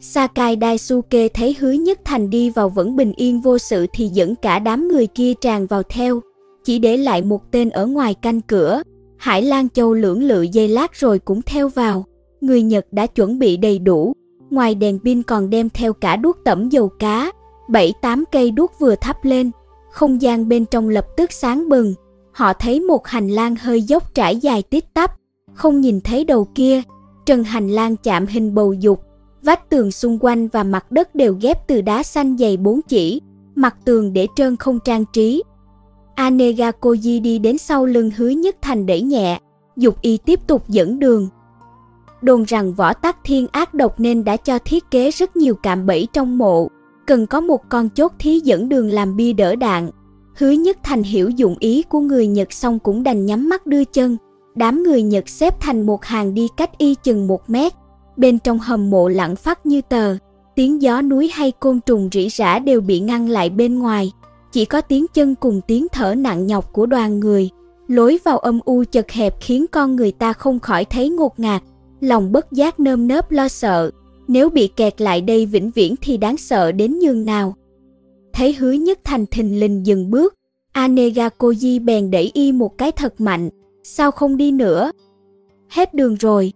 [0.00, 4.34] Sakai Daisuke thấy hứa nhất thành đi vào vẫn bình yên vô sự thì dẫn
[4.34, 6.20] cả đám người kia tràn vào theo,
[6.64, 8.82] chỉ để lại một tên ở ngoài canh cửa.
[9.16, 12.04] Hải Lan Châu lưỡng lự dây lát rồi cũng theo vào.
[12.40, 14.12] Người Nhật đã chuẩn bị đầy đủ,
[14.50, 17.32] ngoài đèn pin còn đem theo cả đuốc tẩm dầu cá,
[17.68, 19.50] bảy tám cây đuốc vừa thắp lên,
[19.92, 21.94] không gian bên trong lập tức sáng bừng.
[22.32, 25.14] Họ thấy một hành lang hơi dốc trải dài tít tắp,
[25.54, 26.82] không nhìn thấy đầu kia.
[27.26, 29.00] Trần hành lang chạm hình bầu dục,
[29.42, 33.20] vách tường xung quanh và mặt đất đều ghép từ đá xanh dày bốn chỉ,
[33.54, 35.42] mặt tường để trơn không trang trí.
[36.14, 39.40] Anega Koji đi đến sau lưng hứa nhất thành đẩy nhẹ,
[39.76, 41.28] dục y tiếp tục dẫn đường.
[42.22, 45.86] Đồn rằng võ tắc thiên ác độc nên đã cho thiết kế rất nhiều cạm
[45.86, 46.68] bẫy trong mộ,
[47.06, 49.90] cần có một con chốt thí dẫn đường làm bia đỡ đạn.
[50.36, 53.84] Hứa Nhất Thành hiểu dụng ý của người Nhật xong cũng đành nhắm mắt đưa
[53.84, 54.16] chân.
[54.54, 57.72] Đám người Nhật xếp thành một hàng đi cách y chừng một mét.
[58.16, 60.16] Bên trong hầm mộ lặng phát như tờ,
[60.54, 64.12] tiếng gió núi hay côn trùng rỉ rả đều bị ngăn lại bên ngoài.
[64.52, 67.50] Chỉ có tiếng chân cùng tiếng thở nặng nhọc của đoàn người.
[67.88, 71.62] Lối vào âm u chật hẹp khiến con người ta không khỏi thấy ngột ngạt,
[72.00, 73.90] lòng bất giác nơm nớp lo sợ.
[74.28, 77.54] Nếu bị kẹt lại đây vĩnh viễn thì đáng sợ đến nhường nào.
[78.32, 80.34] Thấy hứa nhất thành thình lình dừng bước,
[80.72, 83.50] Anega Koji bèn đẩy y một cái thật mạnh,
[83.82, 84.92] sao không đi nữa?
[85.68, 86.52] Hết đường rồi.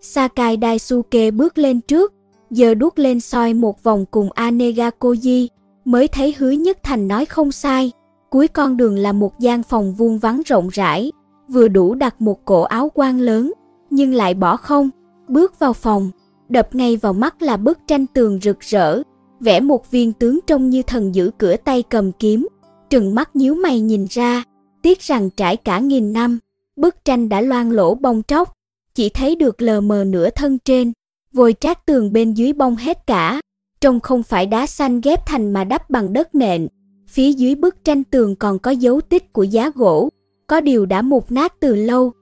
[0.00, 2.12] Sakai Daisuke bước lên trước,
[2.50, 5.48] giờ đút lên soi một vòng cùng Anega Koji,
[5.84, 7.92] mới thấy hứa nhất thành nói không sai.
[8.30, 11.12] Cuối con đường là một gian phòng vuông vắn rộng rãi,
[11.48, 13.52] vừa đủ đặt một cổ áo quan lớn,
[13.90, 14.90] nhưng lại bỏ không.
[15.28, 16.10] Bước vào phòng,
[16.52, 19.02] đập ngay vào mắt là bức tranh tường rực rỡ,
[19.40, 22.48] vẽ một viên tướng trông như thần giữ cửa tay cầm kiếm,
[22.90, 24.44] trừng mắt nhíu mày nhìn ra,
[24.82, 26.38] tiếc rằng trải cả nghìn năm,
[26.76, 28.52] bức tranh đã loang lỗ bong tróc,
[28.94, 30.92] chỉ thấy được lờ mờ nửa thân trên,
[31.32, 33.40] vôi trát tường bên dưới bong hết cả,
[33.80, 36.68] trông không phải đá xanh ghép thành mà đắp bằng đất nện.
[37.08, 40.08] Phía dưới bức tranh tường còn có dấu tích của giá gỗ,
[40.46, 42.12] có điều đã mục nát từ lâu.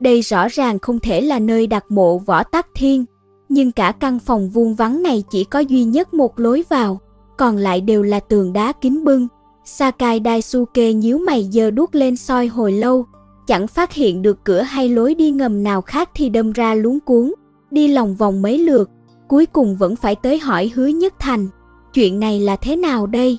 [0.00, 3.04] Đây rõ ràng không thể là nơi đặt mộ võ tắc thiên,
[3.48, 7.00] nhưng cả căn phòng vuông vắn này chỉ có duy nhất một lối vào,
[7.36, 9.28] còn lại đều là tường đá kín bưng.
[9.64, 13.06] Sakai Daisuke nhíu mày giơ đuốc lên soi hồi lâu,
[13.46, 17.00] chẳng phát hiện được cửa hay lối đi ngầm nào khác thì đâm ra luống
[17.00, 17.32] cuốn,
[17.70, 18.90] đi lòng vòng mấy lượt,
[19.28, 21.48] cuối cùng vẫn phải tới hỏi Hứa Nhất Thành,
[21.94, 23.38] chuyện này là thế nào đây?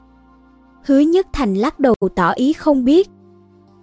[0.86, 3.10] Hứa Nhất Thành lắc đầu tỏ ý không biết.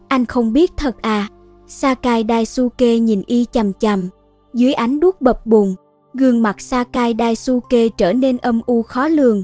[0.09, 1.29] Anh không biết thật à?
[1.67, 4.09] Sakai Daisuke nhìn y chầm chầm,
[4.55, 5.75] dưới ánh đuốc bập bùng,
[6.17, 9.43] gương mặt Sakai Daisuke trở nên âm u khó lường.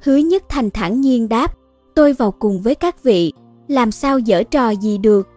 [0.00, 1.54] Hứa Nhất Thành thẳng nhiên đáp,
[1.94, 3.32] tôi vào cùng với các vị,
[3.68, 5.28] làm sao dở trò gì được.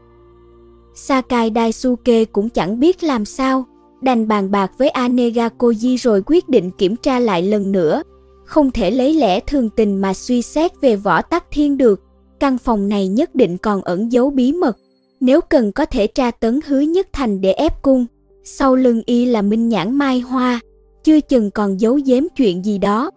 [0.96, 3.66] Sakai Daisuke cũng chẳng biết làm sao,
[4.02, 8.04] đành bàn bạc với Anega Koji rồi quyết định kiểm tra lại lần nữa.
[8.46, 12.02] Không thể lấy lẽ thường tình mà suy xét về võ tắc thiên được,
[12.40, 14.78] căn phòng này nhất định còn ẩn giấu bí mật.
[15.20, 18.06] Nếu cần có thể tra tấn hứa nhất thành để ép cung,
[18.44, 20.60] sau lưng y là minh nhãn mai hoa,
[21.04, 23.12] chưa chừng còn giấu giếm chuyện gì đó.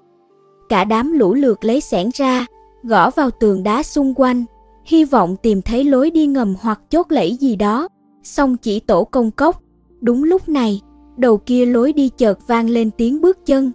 [0.68, 2.46] Cả đám lũ lượt lấy xẻng ra,
[2.82, 4.44] gõ vào tường đá xung quanh,
[4.84, 7.88] hy vọng tìm thấy lối đi ngầm hoặc chốt lẫy gì đó.
[8.22, 9.62] Xong chỉ tổ công cốc.
[10.00, 10.80] Đúng lúc này,
[11.16, 13.72] đầu kia lối đi chợt vang lên tiếng bước chân.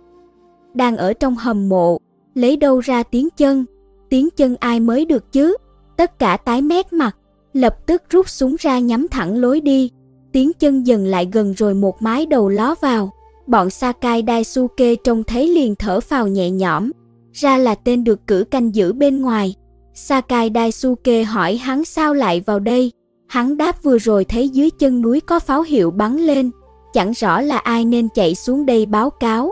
[0.73, 1.97] Đang ở trong hầm mộ,
[2.33, 3.65] lấy đâu ra tiếng chân,
[4.09, 5.57] tiếng chân ai mới được chứ?
[5.97, 7.17] Tất cả tái mét mặt,
[7.53, 9.91] lập tức rút súng ra nhắm thẳng lối đi.
[10.31, 13.11] Tiếng chân dần lại gần rồi một mái đầu ló vào.
[13.47, 16.91] Bọn Sakai Daisuke trông thấy liền thở phào nhẹ nhõm.
[17.33, 19.55] ra là tên được cử canh giữ bên ngoài.
[19.93, 22.91] Sakai Daisuke hỏi hắn sao lại vào đây.
[23.27, 26.51] Hắn đáp vừa rồi thấy dưới chân núi có pháo hiệu bắn lên,
[26.93, 29.51] chẳng rõ là ai nên chạy xuống đây báo cáo.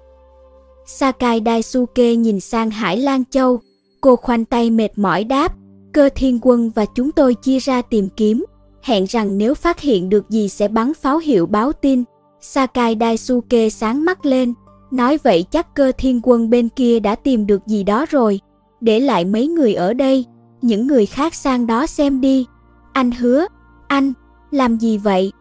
[0.85, 3.59] Sakai Daisuke nhìn sang Hải Lan Châu,
[4.01, 5.53] cô khoanh tay mệt mỏi đáp,
[5.93, 8.45] cơ thiên quân và chúng tôi chia ra tìm kiếm,
[8.87, 12.03] hẹn rằng nếu phát hiện được gì sẽ bắn pháo hiệu báo tin.
[12.41, 14.53] Sakai Daisuke sáng mắt lên,
[14.91, 18.39] nói vậy chắc cơ thiên quân bên kia đã tìm được gì đó rồi,
[18.81, 20.25] để lại mấy người ở đây,
[20.61, 22.45] những người khác sang đó xem đi.
[22.93, 23.45] Anh hứa,
[23.87, 24.13] anh,
[24.51, 25.31] làm gì vậy?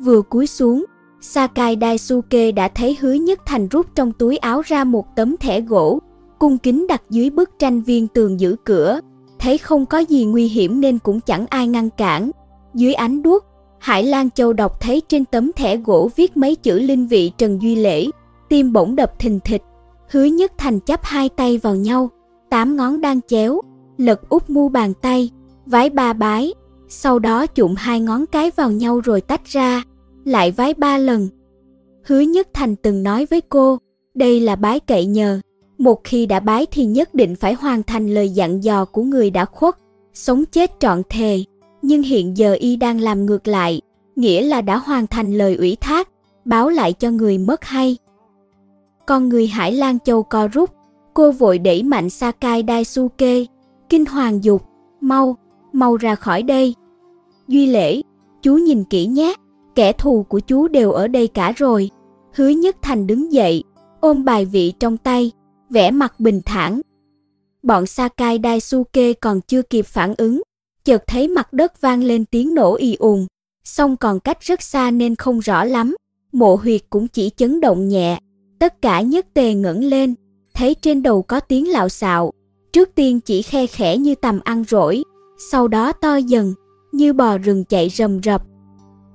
[0.00, 0.84] Vừa cúi xuống,
[1.20, 5.60] Sakai Daisuke đã thấy hứa nhất thành rút trong túi áo ra một tấm thẻ
[5.60, 5.98] gỗ,
[6.38, 9.00] cung kính đặt dưới bức tranh viên tường giữ cửa.
[9.38, 12.30] Thấy không có gì nguy hiểm nên cũng chẳng ai ngăn cản.
[12.74, 13.44] Dưới ánh đuốc,
[13.78, 17.62] Hải Lan Châu đọc thấy trên tấm thẻ gỗ viết mấy chữ linh vị Trần
[17.62, 18.06] Duy Lễ,
[18.48, 19.62] tim bỗng đập thình thịch.
[20.10, 22.10] Hứa nhất thành chắp hai tay vào nhau,
[22.50, 23.60] tám ngón đang chéo,
[23.98, 25.30] lật úp mu bàn tay,
[25.66, 26.54] vái ba bái,
[26.88, 29.82] sau đó chụm hai ngón cái vào nhau rồi tách ra,
[30.24, 31.28] lại vái ba lần.
[32.04, 33.78] Hứa Nhất Thành từng nói với cô,
[34.14, 35.40] đây là bái cậy nhờ,
[35.78, 39.30] một khi đã bái thì nhất định phải hoàn thành lời dặn dò của người
[39.30, 39.74] đã khuất,
[40.14, 41.44] sống chết trọn thề.
[41.88, 43.80] Nhưng hiện giờ y đang làm ngược lại,
[44.16, 46.08] nghĩa là đã hoàn thành lời ủy thác,
[46.44, 47.96] báo lại cho người mất hay.
[49.06, 50.70] Con người Hải Lan Châu co rút,
[51.14, 53.44] cô vội đẩy mạnh Sakai Daisuke,
[53.88, 54.62] kinh hoàng dục,
[55.00, 55.36] mau,
[55.72, 56.74] mau ra khỏi đây.
[57.48, 58.02] Duy lễ,
[58.42, 59.34] chú nhìn kỹ nhé,
[59.74, 61.90] kẻ thù của chú đều ở đây cả rồi.
[62.34, 63.64] Hứa Nhất Thành đứng dậy,
[64.00, 65.32] ôm bài vị trong tay,
[65.70, 66.80] vẻ mặt bình thản.
[67.62, 70.42] Bọn Sakai Daisuke còn chưa kịp phản ứng,
[70.88, 73.26] chợt thấy mặt đất vang lên tiếng nổ ì ùn,
[73.64, 75.96] song còn cách rất xa nên không rõ lắm.
[76.32, 78.18] Mộ huyệt cũng chỉ chấn động nhẹ,
[78.58, 80.14] tất cả nhất tề ngẩng lên,
[80.54, 82.32] thấy trên đầu có tiếng lạo xạo,
[82.72, 85.02] trước tiên chỉ khe khẽ như tầm ăn rỗi,
[85.50, 86.54] sau đó to dần,
[86.92, 88.42] như bò rừng chạy rầm rập.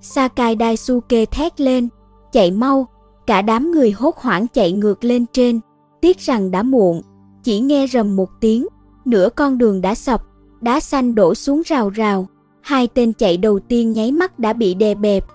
[0.01, 1.89] Sakai Daisuke thét lên,
[2.31, 2.87] chạy mau,
[3.27, 5.59] cả đám người hốt hoảng chạy ngược lên trên,
[6.01, 7.01] tiếc rằng đã muộn,
[7.43, 8.67] chỉ nghe rầm một tiếng,
[9.05, 10.21] nửa con đường đã sập,
[10.63, 12.27] đá xanh đổ xuống rào rào,
[12.61, 15.25] hai tên chạy đầu tiên nháy mắt đã bị đè bẹp.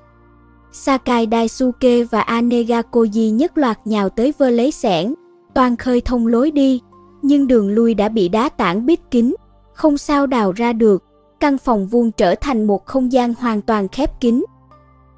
[0.72, 5.14] Sakai Daisuke và Anega Koji nhất loạt nhào tới vơ lấy sẻn,
[5.55, 6.81] toàn khơi thông lối đi,
[7.22, 9.35] nhưng đường lui đã bị đá tảng bít kín,
[9.74, 11.05] không sao đào ra được,
[11.41, 14.45] căn phòng vuông trở thành một không gian hoàn toàn khép kín.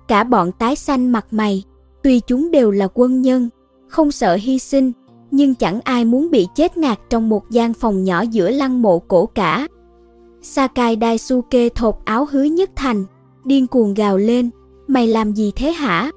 [0.08, 1.62] Cả bọn tái xanh mặt mày,
[2.02, 3.48] tuy chúng đều là quân nhân,
[3.88, 4.92] không sợ hy sinh,
[5.30, 8.98] nhưng chẳng ai muốn bị chết ngạt trong một gian phòng nhỏ giữa lăng mộ
[8.98, 9.66] cổ cả.
[10.42, 13.04] Sakai Daisuke thột áo hứa nhất thành,
[13.44, 14.50] điên cuồng gào lên,
[14.86, 16.10] mày làm gì thế hả?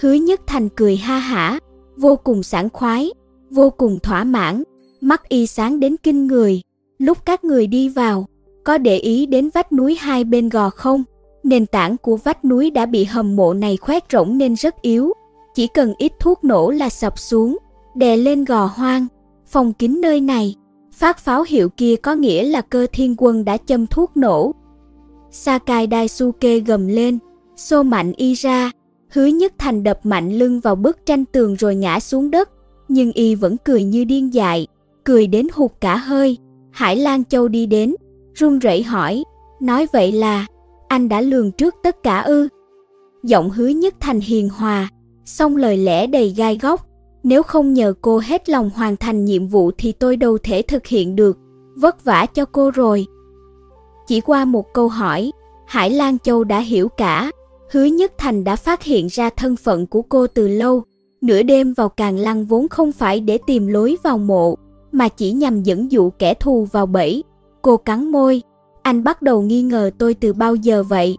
[0.00, 1.58] Hứa nhất thành cười ha hả,
[1.96, 3.10] vô cùng sảng khoái,
[3.50, 4.62] vô cùng thỏa mãn,
[5.00, 6.60] mắt y sáng đến kinh người.
[6.98, 8.26] Lúc các người đi vào,
[8.64, 11.04] có để ý đến vách núi hai bên gò không?
[11.42, 15.12] Nền tảng của vách núi đã bị hầm mộ này khoét rỗng nên rất yếu,
[15.54, 17.58] chỉ cần ít thuốc nổ là sập xuống,
[17.94, 19.06] đè lên gò hoang,
[19.46, 20.54] phòng kín nơi này.
[20.98, 24.52] Phát pháo hiệu kia có nghĩa là cơ thiên quân đã châm thuốc nổ.
[25.30, 27.18] Sakai Daisuke gầm lên,
[27.56, 28.70] xô mạnh y ra,
[29.10, 32.50] hứa nhất thành đập mạnh lưng vào bức tranh tường rồi ngã xuống đất,
[32.88, 34.66] nhưng y vẫn cười như điên dại,
[35.04, 36.38] cười đến hụt cả hơi.
[36.70, 37.94] Hải Lan Châu đi đến,
[38.34, 39.24] run rẩy hỏi,
[39.60, 40.46] nói vậy là,
[40.88, 42.48] anh đã lường trước tất cả ư?
[43.24, 44.88] Giọng hứa nhất thành hiền hòa,
[45.24, 46.87] song lời lẽ đầy gai góc,
[47.22, 50.86] nếu không nhờ cô hết lòng hoàn thành nhiệm vụ thì tôi đâu thể thực
[50.86, 51.38] hiện được,
[51.76, 53.06] vất vả cho cô rồi.
[54.06, 55.30] Chỉ qua một câu hỏi,
[55.66, 57.30] Hải Lan Châu đã hiểu cả,
[57.72, 60.82] Hứa Nhất Thành đã phát hiện ra thân phận của cô từ lâu,
[61.20, 64.54] nửa đêm vào càng lăng vốn không phải để tìm lối vào mộ,
[64.92, 67.24] mà chỉ nhằm dẫn dụ kẻ thù vào bẫy.
[67.62, 68.42] Cô cắn môi,
[68.82, 71.18] anh bắt đầu nghi ngờ tôi từ bao giờ vậy?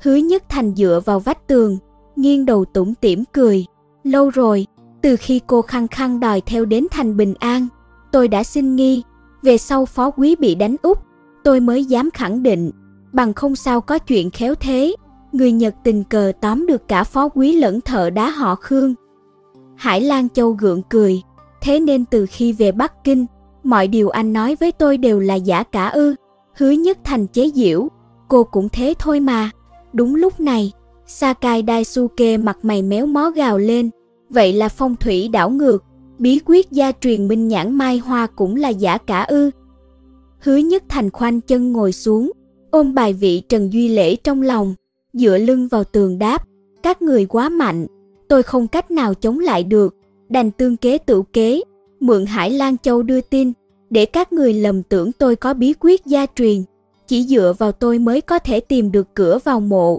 [0.00, 1.78] Hứa Nhất Thành dựa vào vách tường,
[2.16, 3.64] nghiêng đầu tủm tỉm cười.
[4.04, 4.66] Lâu rồi,
[5.02, 7.66] từ khi cô khăng khăng đòi theo đến thành bình an,
[8.12, 9.02] tôi đã xin nghi.
[9.42, 10.98] Về sau phó quý bị đánh úp,
[11.44, 12.70] tôi mới dám khẳng định,
[13.12, 14.94] bằng không sao có chuyện khéo thế.
[15.32, 18.94] Người Nhật tình cờ tóm được cả phó quý lẫn thợ đá họ Khương.
[19.76, 21.22] Hải Lan Châu gượng cười,
[21.60, 23.26] thế nên từ khi về Bắc Kinh,
[23.64, 26.14] mọi điều anh nói với tôi đều là giả cả ư.
[26.56, 27.88] Hứa nhất thành chế diễu
[28.28, 29.50] cô cũng thế thôi mà.
[29.92, 30.72] Đúng lúc này,
[31.06, 33.90] Sakai Daisuke mặt mày méo mó gào lên,
[34.30, 35.84] vậy là phong thủy đảo ngược,
[36.18, 39.50] bí quyết gia truyền minh nhãn mai hoa cũng là giả cả ư.
[40.40, 42.32] Hứa nhất thành khoanh chân ngồi xuống,
[42.70, 44.74] ôm bài vị Trần Duy Lễ trong lòng,
[45.12, 46.44] dựa lưng vào tường đáp,
[46.82, 47.86] các người quá mạnh,
[48.28, 49.94] tôi không cách nào chống lại được,
[50.28, 51.62] đành tương kế tự kế,
[52.00, 53.52] mượn Hải Lan Châu đưa tin,
[53.90, 56.62] để các người lầm tưởng tôi có bí quyết gia truyền,
[57.06, 59.98] chỉ dựa vào tôi mới có thể tìm được cửa vào mộ.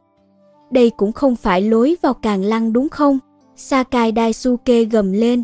[0.71, 3.19] Đây cũng không phải lối vào càng lăng đúng không?
[3.61, 5.43] Sakai Daisuke gầm lên.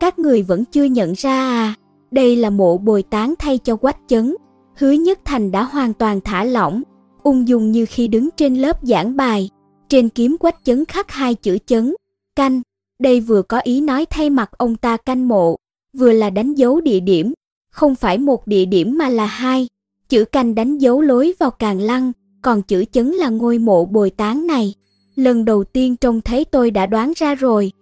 [0.00, 1.74] Các người vẫn chưa nhận ra à,
[2.10, 4.34] đây là mộ bồi tán thay cho quách chấn.
[4.76, 6.82] Hứa Nhất Thành đã hoàn toàn thả lỏng,
[7.22, 9.50] ung dung như khi đứng trên lớp giảng bài.
[9.88, 11.94] Trên kiếm quách chấn khắc hai chữ chấn,
[12.36, 12.62] canh.
[13.00, 15.56] Đây vừa có ý nói thay mặt ông ta canh mộ,
[15.96, 17.32] vừa là đánh dấu địa điểm,
[17.70, 19.68] không phải một địa điểm mà là hai.
[20.08, 22.12] Chữ canh đánh dấu lối vào càng lăng,
[22.42, 24.74] còn chữ chấn là ngôi mộ bồi tán này.
[25.16, 27.72] Lần đầu tiên trông thấy tôi đã đoán ra rồi.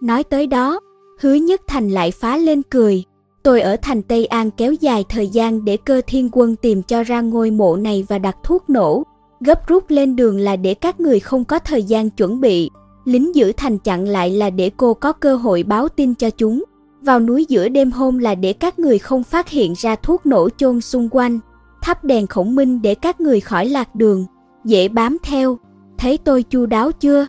[0.00, 0.80] Nói tới đó,
[1.20, 3.04] hứa nhất thành lại phá lên cười.
[3.42, 7.02] Tôi ở thành Tây An kéo dài thời gian để cơ thiên quân tìm cho
[7.02, 9.02] ra ngôi mộ này và đặt thuốc nổ.
[9.40, 12.70] Gấp rút lên đường là để các người không có thời gian chuẩn bị.
[13.04, 16.64] Lính giữ thành chặn lại là để cô có cơ hội báo tin cho chúng.
[17.00, 20.48] Vào núi giữa đêm hôm là để các người không phát hiện ra thuốc nổ
[20.56, 21.38] chôn xung quanh.
[21.82, 24.24] Thắp đèn khổng minh để các người khỏi lạc đường,
[24.64, 25.58] dễ bám theo.
[26.02, 27.26] Thấy tôi chu đáo chưa?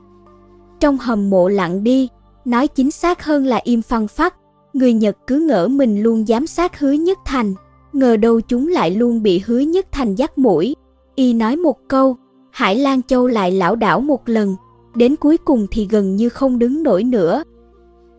[0.79, 2.09] Trong hầm mộ lặng đi,
[2.45, 4.35] nói chính xác hơn là im phăng phắc.
[4.73, 7.53] Người Nhật cứ ngỡ mình luôn giám sát hứa nhất thành,
[7.93, 10.75] ngờ đâu chúng lại luôn bị hứa nhất thành dắt mũi.
[11.15, 12.17] Y nói một câu,
[12.51, 14.55] Hải Lan Châu lại lão đảo một lần,
[14.95, 17.43] đến cuối cùng thì gần như không đứng nổi nữa.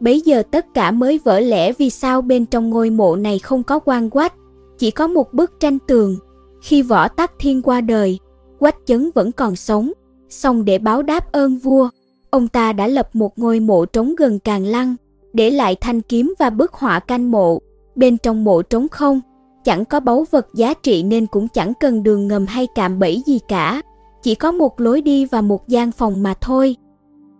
[0.00, 3.62] Bấy giờ tất cả mới vỡ lẽ vì sao bên trong ngôi mộ này không
[3.62, 4.34] có quan quách,
[4.78, 6.16] chỉ có một bức tranh tường.
[6.62, 8.18] Khi võ tắc thiên qua đời,
[8.58, 9.92] quách chấn vẫn còn sống,
[10.34, 11.88] xong để báo đáp ơn vua,
[12.30, 14.96] ông ta đã lập một ngôi mộ trống gần càng lăng,
[15.32, 17.58] để lại thanh kiếm và bức họa canh mộ.
[17.94, 19.20] Bên trong mộ trống không,
[19.64, 23.22] chẳng có báu vật giá trị nên cũng chẳng cần đường ngầm hay cạm bẫy
[23.26, 23.82] gì cả,
[24.22, 26.76] chỉ có một lối đi và một gian phòng mà thôi.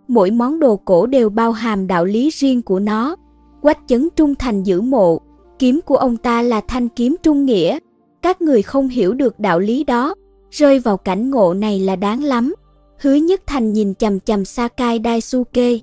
[0.07, 3.15] Mỗi món đồ cổ đều bao hàm đạo lý riêng của nó.
[3.61, 5.19] Quách chấn trung thành giữ mộ,
[5.59, 7.79] kiếm của ông ta là thanh kiếm trung nghĩa.
[8.21, 10.15] Các người không hiểu được đạo lý đó,
[10.51, 12.53] rơi vào cảnh ngộ này là đáng lắm.
[12.99, 15.77] Hứa Nhất Thành nhìn chầm chầm Sakai Daisuke.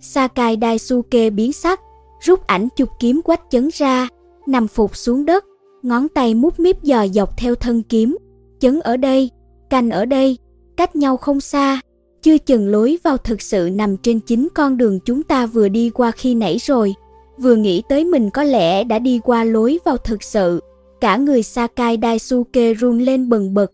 [0.00, 1.80] Sakai Daisuke biến sắc,
[2.20, 4.08] rút ảnh chụp kiếm quách chấn ra,
[4.46, 5.44] nằm phục xuống đất,
[5.82, 8.16] ngón tay mút míp dò dọc theo thân kiếm.
[8.60, 9.30] Chấn ở đây,
[9.70, 10.38] canh ở đây,
[10.76, 11.80] cách nhau không xa,
[12.22, 15.90] chưa chừng lối vào thực sự nằm trên chính con đường chúng ta vừa đi
[15.90, 16.94] qua khi nãy rồi.
[17.38, 20.60] Vừa nghĩ tới mình có lẽ đã đi qua lối vào thực sự,
[21.00, 23.72] cả người Sakai Daisuke run lên bần bật.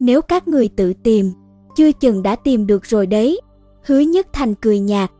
[0.00, 1.32] Nếu các người tự tìm,
[1.76, 3.40] chưa chừng đã tìm được rồi đấy.
[3.84, 5.10] Hứa Nhất Thành cười nhạt.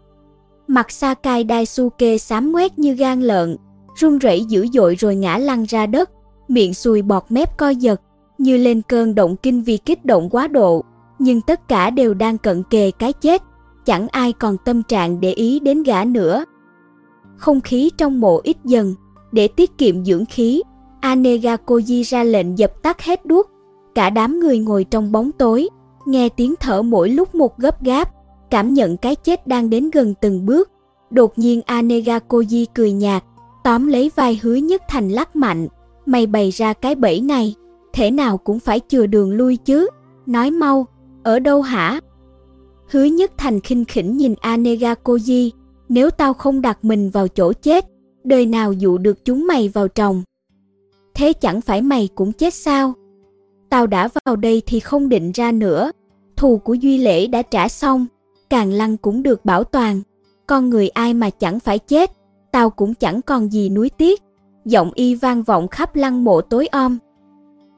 [0.68, 3.56] Mặt Sakai Daisuke xám ngoét như gan lợn,
[3.96, 6.10] run rẩy dữ dội rồi ngã lăn ra đất,
[6.48, 8.00] miệng sùi bọt mép co giật,
[8.38, 10.84] như lên cơn động kinh vì kích động quá độ.
[11.18, 13.42] Nhưng tất cả đều đang cận kề cái chết,
[13.84, 16.44] chẳng ai còn tâm trạng để ý đến gã nữa.
[17.36, 18.94] Không khí trong mộ ít dần,
[19.32, 20.62] để tiết kiệm dưỡng khí,
[21.00, 23.50] anegakoji ra lệnh dập tắt hết đuốc.
[23.94, 25.68] Cả đám người ngồi trong bóng tối,
[26.06, 28.10] nghe tiếng thở mỗi lúc một gấp gáp,
[28.50, 30.70] cảm nhận cái chết đang đến gần từng bước.
[31.10, 33.24] Đột nhiên Anega Koji cười nhạt,
[33.64, 35.68] tóm lấy vai hứa nhất thành lắc mạnh.
[36.06, 37.54] Mày bày ra cái bẫy này,
[37.92, 39.88] thể nào cũng phải chừa đường lui chứ.
[40.26, 40.86] Nói mau,
[41.22, 42.00] ở đâu hả?
[42.90, 45.50] Hứa nhất thành khinh khỉnh nhìn Anega Koji,
[45.88, 47.84] nếu tao không đặt mình vào chỗ chết,
[48.24, 50.22] đời nào dụ được chúng mày vào trồng.
[51.14, 52.94] Thế chẳng phải mày cũng chết sao?
[53.68, 55.90] Tao đã vào đây thì không định ra nữa,
[56.36, 58.06] thù của Duy Lễ đã trả xong,
[58.50, 60.00] Càng Lăng cũng được bảo toàn,
[60.46, 62.10] con người ai mà chẳng phải chết,
[62.52, 64.22] tao cũng chẳng còn gì nuối tiếc.
[64.64, 66.98] Giọng y vang vọng khắp lăng mộ tối om.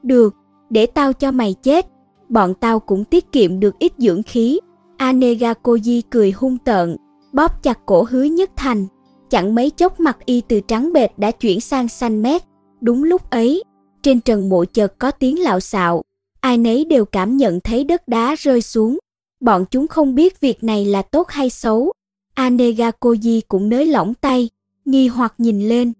[0.03, 0.35] Được,
[0.71, 1.87] để tao cho mày chết,
[2.29, 4.61] bọn tao cũng tiết kiệm được ít dưỡng khí.
[4.97, 6.97] Anega Koji cười hung tợn,
[7.33, 8.87] bóp chặt cổ hứa nhất thành.
[9.31, 12.43] Chẳng mấy chốc mặt y từ trắng bệt đã chuyển sang xanh mét.
[12.81, 13.63] Đúng lúc ấy,
[14.03, 16.03] trên trần mộ chợt có tiếng lạo xạo,
[16.41, 18.99] ai nấy đều cảm nhận thấy đất đá rơi xuống.
[19.41, 21.93] Bọn chúng không biết việc này là tốt hay xấu.
[22.35, 24.49] Anega Koji cũng nới lỏng tay,
[24.85, 25.93] nghi hoặc nhìn lên.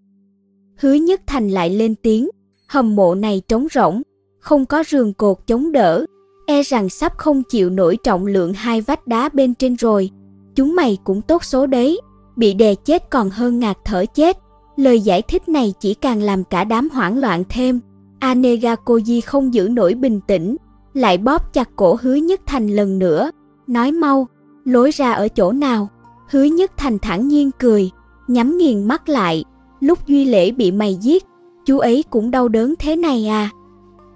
[0.77, 2.29] Hứa Nhất Thành lại lên tiếng,
[2.67, 4.03] hầm mộ này trống rỗng,
[4.41, 6.07] không có rường cột chống đỡ,
[6.47, 10.11] e rằng sắp không chịu nổi trọng lượng hai vách đá bên trên rồi.
[10.55, 12.01] Chúng mày cũng tốt số đấy,
[12.37, 14.39] bị đè chết còn hơn ngạt thở chết.
[14.77, 17.81] Lời giải thích này chỉ càng làm cả đám hoảng loạn thêm.
[18.21, 20.57] Anegakoji không giữ nổi bình tĩnh,
[20.95, 23.31] lại bóp chặt cổ hứa nhất thành lần nữa,
[23.67, 24.29] nói mau,
[24.65, 25.89] lối ra ở chỗ nào.
[26.31, 27.91] Hứa nhất thành thản nhiên cười,
[28.29, 29.45] nhắm nghiền mắt lại,
[29.81, 31.25] lúc Duy Lễ bị mày giết,
[31.67, 33.51] chú ấy cũng đau đớn thế này à.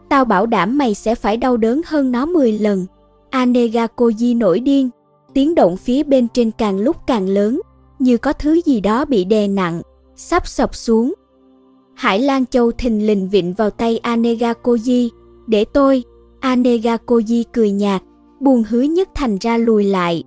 [0.08, 2.86] Tao bảo đảm mày sẽ phải đau đớn hơn nó 10 lần.
[3.30, 4.90] Anegakoji nổi điên,
[5.34, 7.60] tiếng động phía bên trên càng lúc càng lớn,
[7.98, 9.82] như có thứ gì đó bị đè nặng,
[10.16, 11.14] sắp sập xuống.
[12.02, 15.08] Hải Lan Châu thình lình vịn vào tay Anega Koji,
[15.46, 16.04] để tôi,
[16.40, 18.02] Anega Koji cười nhạt,
[18.40, 20.22] buồn hứa nhất thành ra lùi lại.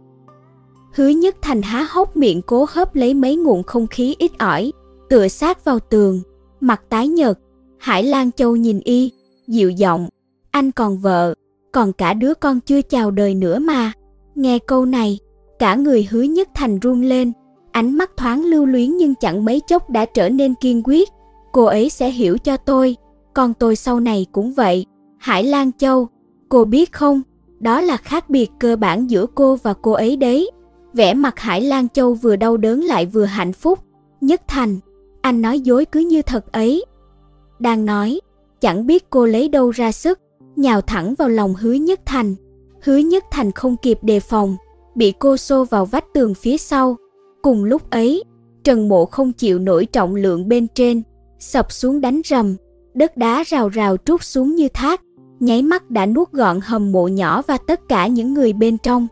[0.94, 4.72] Hứa nhất thành há hốc miệng cố hấp lấy mấy nguồn không khí ít ỏi,
[5.10, 6.22] tựa sát vào tường,
[6.60, 7.40] mặt tái nhợt.
[7.78, 9.12] Hải Lan Châu nhìn y,
[9.48, 10.10] dịu giọng,
[10.52, 11.34] anh còn vợ,
[11.72, 13.92] còn cả đứa con chưa chào đời nữa mà.
[14.36, 15.20] Nghe câu này,
[15.60, 17.32] cả người hứa nhất thành run lên,
[17.72, 21.10] ánh mắt thoáng lưu luyến nhưng chẳng mấy chốc đã trở nên kiên quyết.
[21.56, 22.96] Cô ấy sẽ hiểu cho tôi,
[23.34, 24.86] còn tôi sau này cũng vậy.
[25.18, 26.08] Hải Lan Châu,
[26.50, 27.22] cô biết không,
[27.60, 30.52] đó là khác biệt cơ bản giữa cô và cô ấy đấy.
[30.94, 33.80] Vẻ mặt Hải Lan Châu vừa đau đớn lại vừa hạnh phúc.
[34.22, 34.80] Nhất Thành,
[35.22, 36.86] anh nói dối cứ như thật ấy.
[37.60, 38.20] Đang nói,
[38.62, 40.20] chẳng biết cô lấy đâu ra sức,
[40.56, 42.36] nhào thẳng vào lòng hứa Nhất Thành.
[42.82, 44.58] Hứa Nhất Thành không kịp đề phòng,
[44.96, 46.98] bị cô xô vào vách tường phía sau.
[47.42, 48.24] Cùng lúc ấy,
[48.64, 51.02] Trần Mộ không chịu nổi trọng lượng bên trên,
[51.40, 52.56] sập xuống đánh rầm,
[52.94, 55.02] đất đá rào rào trút xuống như thác,
[55.40, 59.08] nháy mắt đã nuốt gọn hầm mộ nhỏ và tất cả những người bên trong.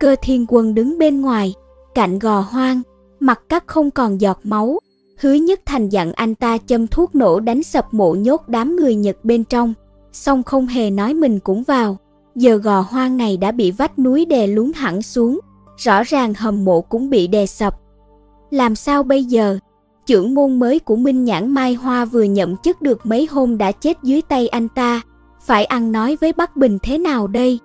[0.00, 1.54] Cơ thiên quân đứng bên ngoài,
[1.94, 2.82] cạnh gò hoang,
[3.20, 4.78] mặt cắt không còn giọt máu.
[5.20, 8.94] Hứa nhất thành dặn anh ta châm thuốc nổ đánh sập mộ nhốt đám người
[8.94, 9.74] Nhật bên trong,
[10.12, 11.96] xong không hề nói mình cũng vào.
[12.34, 15.40] Giờ gò hoang này đã bị vách núi đè lún hẳn xuống,
[15.76, 17.74] rõ ràng hầm mộ cũng bị đè sập.
[18.50, 19.58] Làm sao bây giờ?
[20.06, 23.72] Trưởng môn mới của Minh Nhãn Mai Hoa vừa nhậm chức được mấy hôm đã
[23.72, 25.00] chết dưới tay anh ta,
[25.40, 27.58] phải ăn nói với Bắc Bình thế nào đây?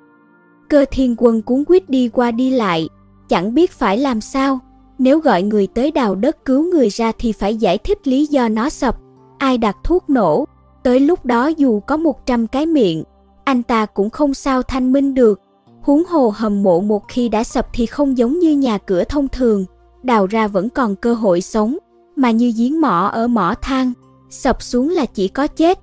[0.70, 2.90] Cơ thiên quân cuốn quýt đi qua đi lại,
[3.30, 4.60] chẳng biết phải làm sao.
[4.98, 8.50] Nếu gọi người tới đào đất cứu người ra thì phải giải thích lý do
[8.50, 8.98] nó sập.
[9.38, 10.46] Ai đặt thuốc nổ,
[10.84, 13.04] tới lúc đó dù có 100 cái miệng,
[13.44, 15.42] anh ta cũng không sao thanh minh được.
[15.82, 19.28] Huống hồ hầm mộ một khi đã sập thì không giống như nhà cửa thông
[19.28, 19.66] thường,
[20.04, 21.78] đào ra vẫn còn cơ hội sống,
[22.16, 23.94] mà như giếng mỏ ở mỏ than,
[24.30, 25.80] sập xuống là chỉ có chết.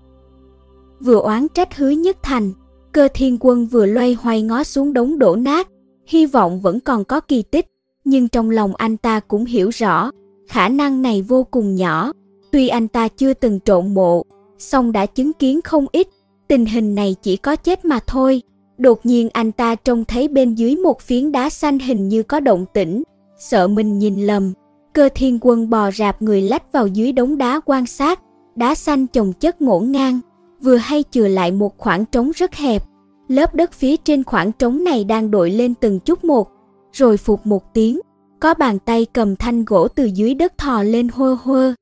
[1.00, 2.52] Vừa oán trách hứa nhất thành,
[2.92, 5.68] Cơ thiên quân vừa loay hoay ngó xuống đống đổ nát,
[6.06, 7.66] hy vọng vẫn còn có kỳ tích,
[8.04, 10.10] nhưng trong lòng anh ta cũng hiểu rõ,
[10.48, 12.12] khả năng này vô cùng nhỏ.
[12.50, 14.22] Tuy anh ta chưa từng trộn mộ,
[14.58, 16.08] song đã chứng kiến không ít,
[16.48, 18.42] tình hình này chỉ có chết mà thôi.
[18.78, 22.40] Đột nhiên anh ta trông thấy bên dưới một phiến đá xanh hình như có
[22.40, 23.02] động tĩnh,
[23.38, 24.52] sợ mình nhìn lầm.
[24.92, 28.20] Cơ thiên quân bò rạp người lách vào dưới đống đá quan sát,
[28.56, 30.20] đá xanh chồng chất ngổn ngang,
[30.60, 32.82] vừa hay chừa lại một khoảng trống rất hẹp.
[33.28, 36.48] Lớp đất phía trên khoảng trống này đang đội lên từng chút một,
[36.92, 38.00] rồi phục một tiếng,
[38.40, 41.74] có bàn tay cầm thanh gỗ từ dưới đất thò lên hơ hơ.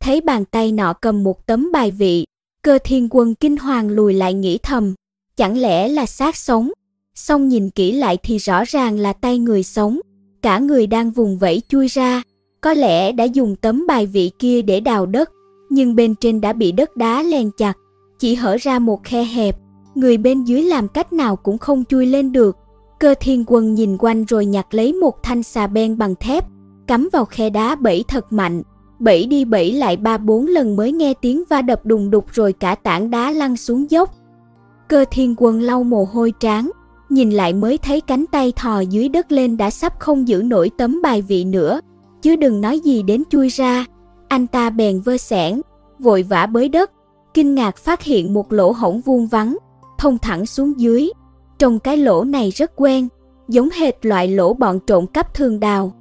[0.00, 2.24] Thấy bàn tay nọ cầm một tấm bài vị,
[2.62, 4.94] cơ thiên quân kinh hoàng lùi lại nghĩ thầm,
[5.36, 6.70] chẳng lẽ là xác sống?
[7.14, 10.00] Xong nhìn kỹ lại thì rõ ràng là tay người sống,
[10.42, 12.22] cả người đang vùng vẫy chui ra,
[12.60, 15.30] có lẽ đã dùng tấm bài vị kia để đào đất,
[15.70, 17.72] nhưng bên trên đã bị đất đá len chặt.
[18.18, 19.56] Chỉ hở ra một khe hẹp,
[19.94, 22.56] người bên dưới làm cách nào cũng không chui lên được.
[23.00, 26.44] Cơ thiên quân nhìn quanh rồi nhặt lấy một thanh xà beng bằng thép,
[26.86, 28.62] cắm vào khe đá bẫy thật mạnh,
[28.98, 32.52] bẫy đi bẫy lại ba bốn lần mới nghe tiếng va đập đùng đục rồi
[32.52, 34.14] cả tảng đá lăn xuống dốc.
[34.88, 36.70] Cơ thiên quân lau mồ hôi tráng,
[37.08, 40.70] nhìn lại mới thấy cánh tay thò dưới đất lên đã sắp không giữ nổi
[40.78, 41.80] tấm bài vị nữa,
[42.22, 43.84] chứ đừng nói gì đến chui ra.
[44.28, 45.60] Anh ta bèn vơ sẻn,
[45.98, 46.90] vội vã bới đất,
[47.34, 49.56] kinh ngạc phát hiện một lỗ hổng vuông vắn,
[49.98, 51.10] thông thẳng xuống dưới.
[51.58, 53.08] Trong cái lỗ này rất quen,
[53.48, 55.92] giống hệt loại lỗ bọn trộm cắp thường đào.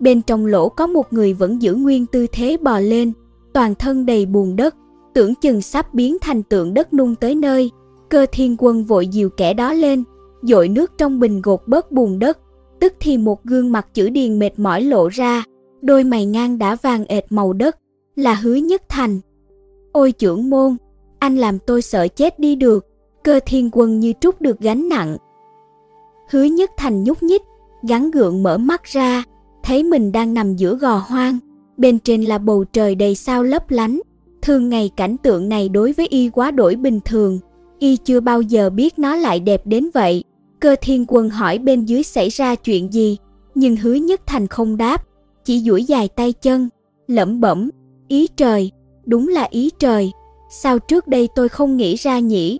[0.00, 3.12] Bên trong lỗ có một người vẫn giữ nguyên tư thế bò lên,
[3.52, 4.74] toàn thân đầy bùn đất,
[5.14, 7.70] tưởng chừng sắp biến thành tượng đất nung tới nơi.
[8.08, 10.04] Cơ thiên quân vội dìu kẻ đó lên,
[10.44, 12.38] dội nước trong bình gột bớt bùn đất,
[12.80, 15.44] tức thì một gương mặt chữ điền mệt mỏi lộ ra,
[15.82, 17.76] đôi mày ngang đã vàng ệt màu đất,
[18.16, 19.20] là hứa nhất thành.
[19.92, 20.76] Ôi trưởng môn,
[21.18, 22.86] anh làm tôi sợ chết đi được,
[23.22, 25.16] cơ thiên quân như trút được gánh nặng.
[26.30, 27.42] Hứa nhất thành nhúc nhích,
[27.88, 29.24] gắn gượng mở mắt ra,
[29.62, 31.38] thấy mình đang nằm giữa gò hoang,
[31.76, 34.00] bên trên là bầu trời đầy sao lấp lánh.
[34.42, 37.38] Thường ngày cảnh tượng này đối với y quá đổi bình thường,
[37.78, 40.24] y chưa bao giờ biết nó lại đẹp đến vậy.
[40.64, 43.16] Cơ thiên quân hỏi bên dưới xảy ra chuyện gì,
[43.54, 45.04] nhưng hứa nhất thành không đáp,
[45.44, 46.68] chỉ duỗi dài tay chân,
[47.06, 47.70] lẩm bẩm,
[48.08, 48.70] ý trời,
[49.06, 50.12] đúng là ý trời,
[50.50, 52.58] sao trước đây tôi không nghĩ ra nhỉ?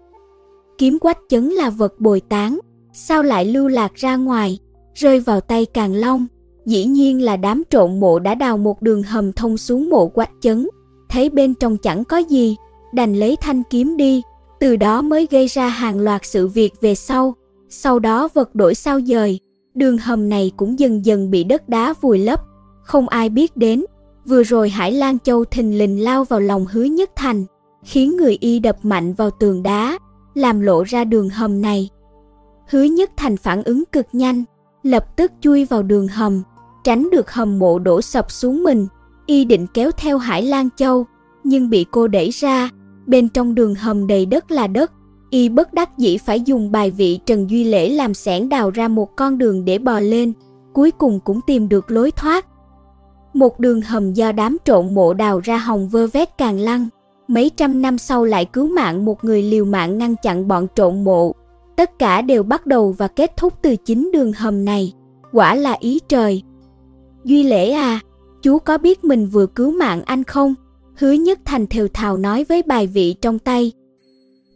[0.79, 2.59] Kiếm quách chấn là vật bồi tán,
[2.93, 4.59] sao lại lưu lạc ra ngoài,
[4.95, 6.27] rơi vào tay Càng Long?
[6.67, 10.31] Dĩ nhiên là đám trộn mộ đã đào một đường hầm thông xuống mộ quách
[10.41, 10.69] chấn,
[11.09, 12.57] thấy bên trong chẳng có gì,
[12.93, 14.23] đành lấy thanh kiếm đi,
[14.61, 17.35] từ đó mới gây ra hàng loạt sự việc về sau.
[17.77, 19.41] Sau đó vật đổi sao dời,
[19.75, 22.41] đường hầm này cũng dần dần bị đất đá vùi lấp,
[22.83, 23.85] Không ai biết đến,
[24.27, 27.45] vừa rồi Hải Lan Châu thình lình lao vào lòng hứa nhất thành,
[27.85, 29.99] khiến người y đập mạnh vào tường đá,
[30.35, 31.91] làm lộ ra đường hầm này.
[32.69, 34.45] Hứa nhất thành phản ứng cực nhanh,
[34.83, 36.43] lập tức chui vào đường hầm,
[36.85, 38.87] tránh được hầm mộ đổ sập xuống mình.
[39.27, 41.07] Y định kéo theo Hải Lan Châu,
[41.45, 42.71] nhưng bị cô đẩy ra,
[43.07, 44.93] bên trong đường hầm đầy đất là đất.
[45.35, 48.89] Y bất đắc dĩ phải dùng bài vị Trần Duy Lễ làm sẻn đào ra
[48.89, 50.33] một con đường để bò lên,
[50.73, 52.47] cuối cùng cũng tìm được lối thoát.
[53.33, 56.89] Một đường hầm do đám trộn mộ đào ra hồng vơ vét càng lăng,
[57.29, 61.05] mấy trăm năm sau lại cứu mạng một người liều mạng ngăn chặn bọn trộn
[61.05, 61.33] mộ.
[61.77, 64.93] Tất cả đều bắt đầu và kết thúc từ chính đường hầm này,
[65.33, 66.43] quả là ý trời.
[67.25, 68.01] Duy Lễ à,
[68.43, 70.55] chú có biết mình vừa cứu mạng anh không?
[70.97, 73.73] Hứa Nhất Thành thều thào nói với bài vị trong tay.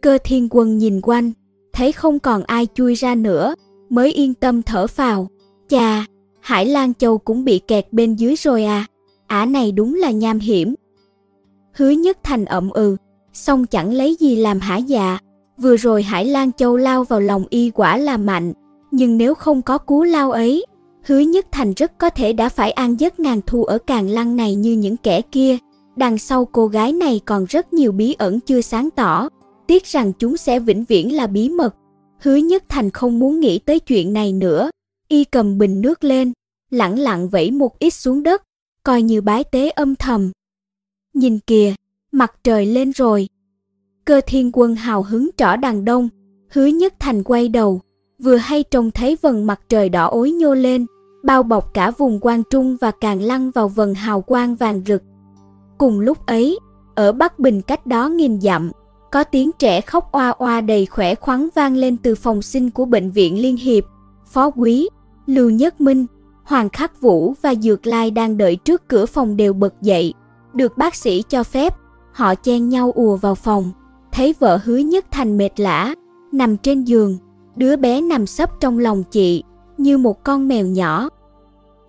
[0.01, 1.31] Cơ thiên quân nhìn quanh,
[1.73, 3.55] thấy không còn ai chui ra nữa,
[3.89, 5.27] mới yên tâm thở phào.
[5.69, 6.05] Chà,
[6.39, 8.85] Hải Lan Châu cũng bị kẹt bên dưới rồi à,
[9.27, 10.75] ả này đúng là nham hiểm.
[11.73, 12.97] Hứa Nhất Thành ậm ừ,
[13.33, 15.17] xong chẳng lấy gì làm hả dạ.
[15.57, 18.53] Vừa rồi Hải Lan Châu lao vào lòng y quả là mạnh,
[18.91, 20.65] nhưng nếu không có cú lao ấy,
[21.03, 24.35] Hứa Nhất Thành rất có thể đã phải an giấc ngàn thu ở càng lăng
[24.35, 25.57] này như những kẻ kia.
[25.95, 29.29] Đằng sau cô gái này còn rất nhiều bí ẩn chưa sáng tỏ,
[29.69, 31.75] tiếc rằng chúng sẽ vĩnh viễn là bí mật.
[32.19, 34.69] Hứa Nhất Thành không muốn nghĩ tới chuyện này nữa,
[35.07, 36.33] y cầm bình nước lên,
[36.71, 38.43] lặng lặng vẩy một ít xuống đất,
[38.83, 40.31] coi như bái tế âm thầm.
[41.13, 41.73] Nhìn kìa,
[42.11, 43.27] mặt trời lên rồi.
[44.05, 46.09] Cơ thiên quân hào hứng trỏ đằng đông,
[46.51, 47.81] hứa nhất thành quay đầu,
[48.19, 50.85] vừa hay trông thấy vầng mặt trời đỏ ối nhô lên,
[51.23, 55.03] bao bọc cả vùng quang trung và càng lăn vào vầng hào quang vàng rực.
[55.77, 56.59] Cùng lúc ấy,
[56.95, 58.71] ở Bắc Bình cách đó nghìn dặm,
[59.11, 62.85] có tiếng trẻ khóc oa oa đầy khỏe khoắn vang lên từ phòng sinh của
[62.85, 63.83] bệnh viện Liên Hiệp.
[64.25, 64.89] Phó Quý,
[65.25, 66.05] Lưu Nhất Minh,
[66.43, 70.13] Hoàng Khắc Vũ và Dược Lai đang đợi trước cửa phòng đều bật dậy.
[70.53, 71.75] Được bác sĩ cho phép,
[72.11, 73.71] họ chen nhau ùa vào phòng.
[74.11, 75.95] Thấy vợ hứa nhất thành mệt lã,
[76.31, 77.17] nằm trên giường,
[77.55, 79.43] đứa bé nằm sấp trong lòng chị,
[79.77, 81.09] như một con mèo nhỏ.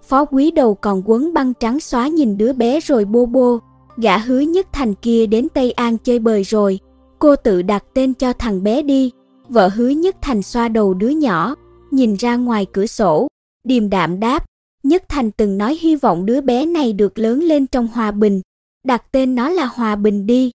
[0.03, 3.59] Phó quý đầu còn quấn băng trắng xóa nhìn đứa bé rồi bô bô,
[3.97, 6.81] gã hứa nhất thành kia đến Tây An chơi bời rồi,
[7.21, 9.11] cô tự đặt tên cho thằng bé đi.
[9.49, 11.55] Vợ hứa nhất thành xoa đầu đứa nhỏ,
[11.91, 13.29] nhìn ra ngoài cửa sổ,
[13.65, 14.45] điềm đạm đáp,
[14.83, 18.41] Nhất Thành từng nói hy vọng đứa bé này được lớn lên trong hòa bình,
[18.85, 20.51] đặt tên nó là Hòa Bình đi.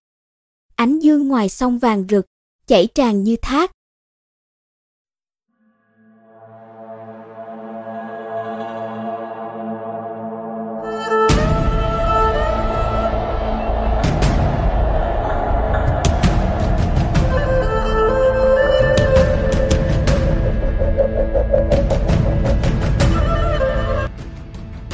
[0.76, 2.26] Ánh dương ngoài sông vàng rực,
[2.68, 3.72] chảy tràn như thác,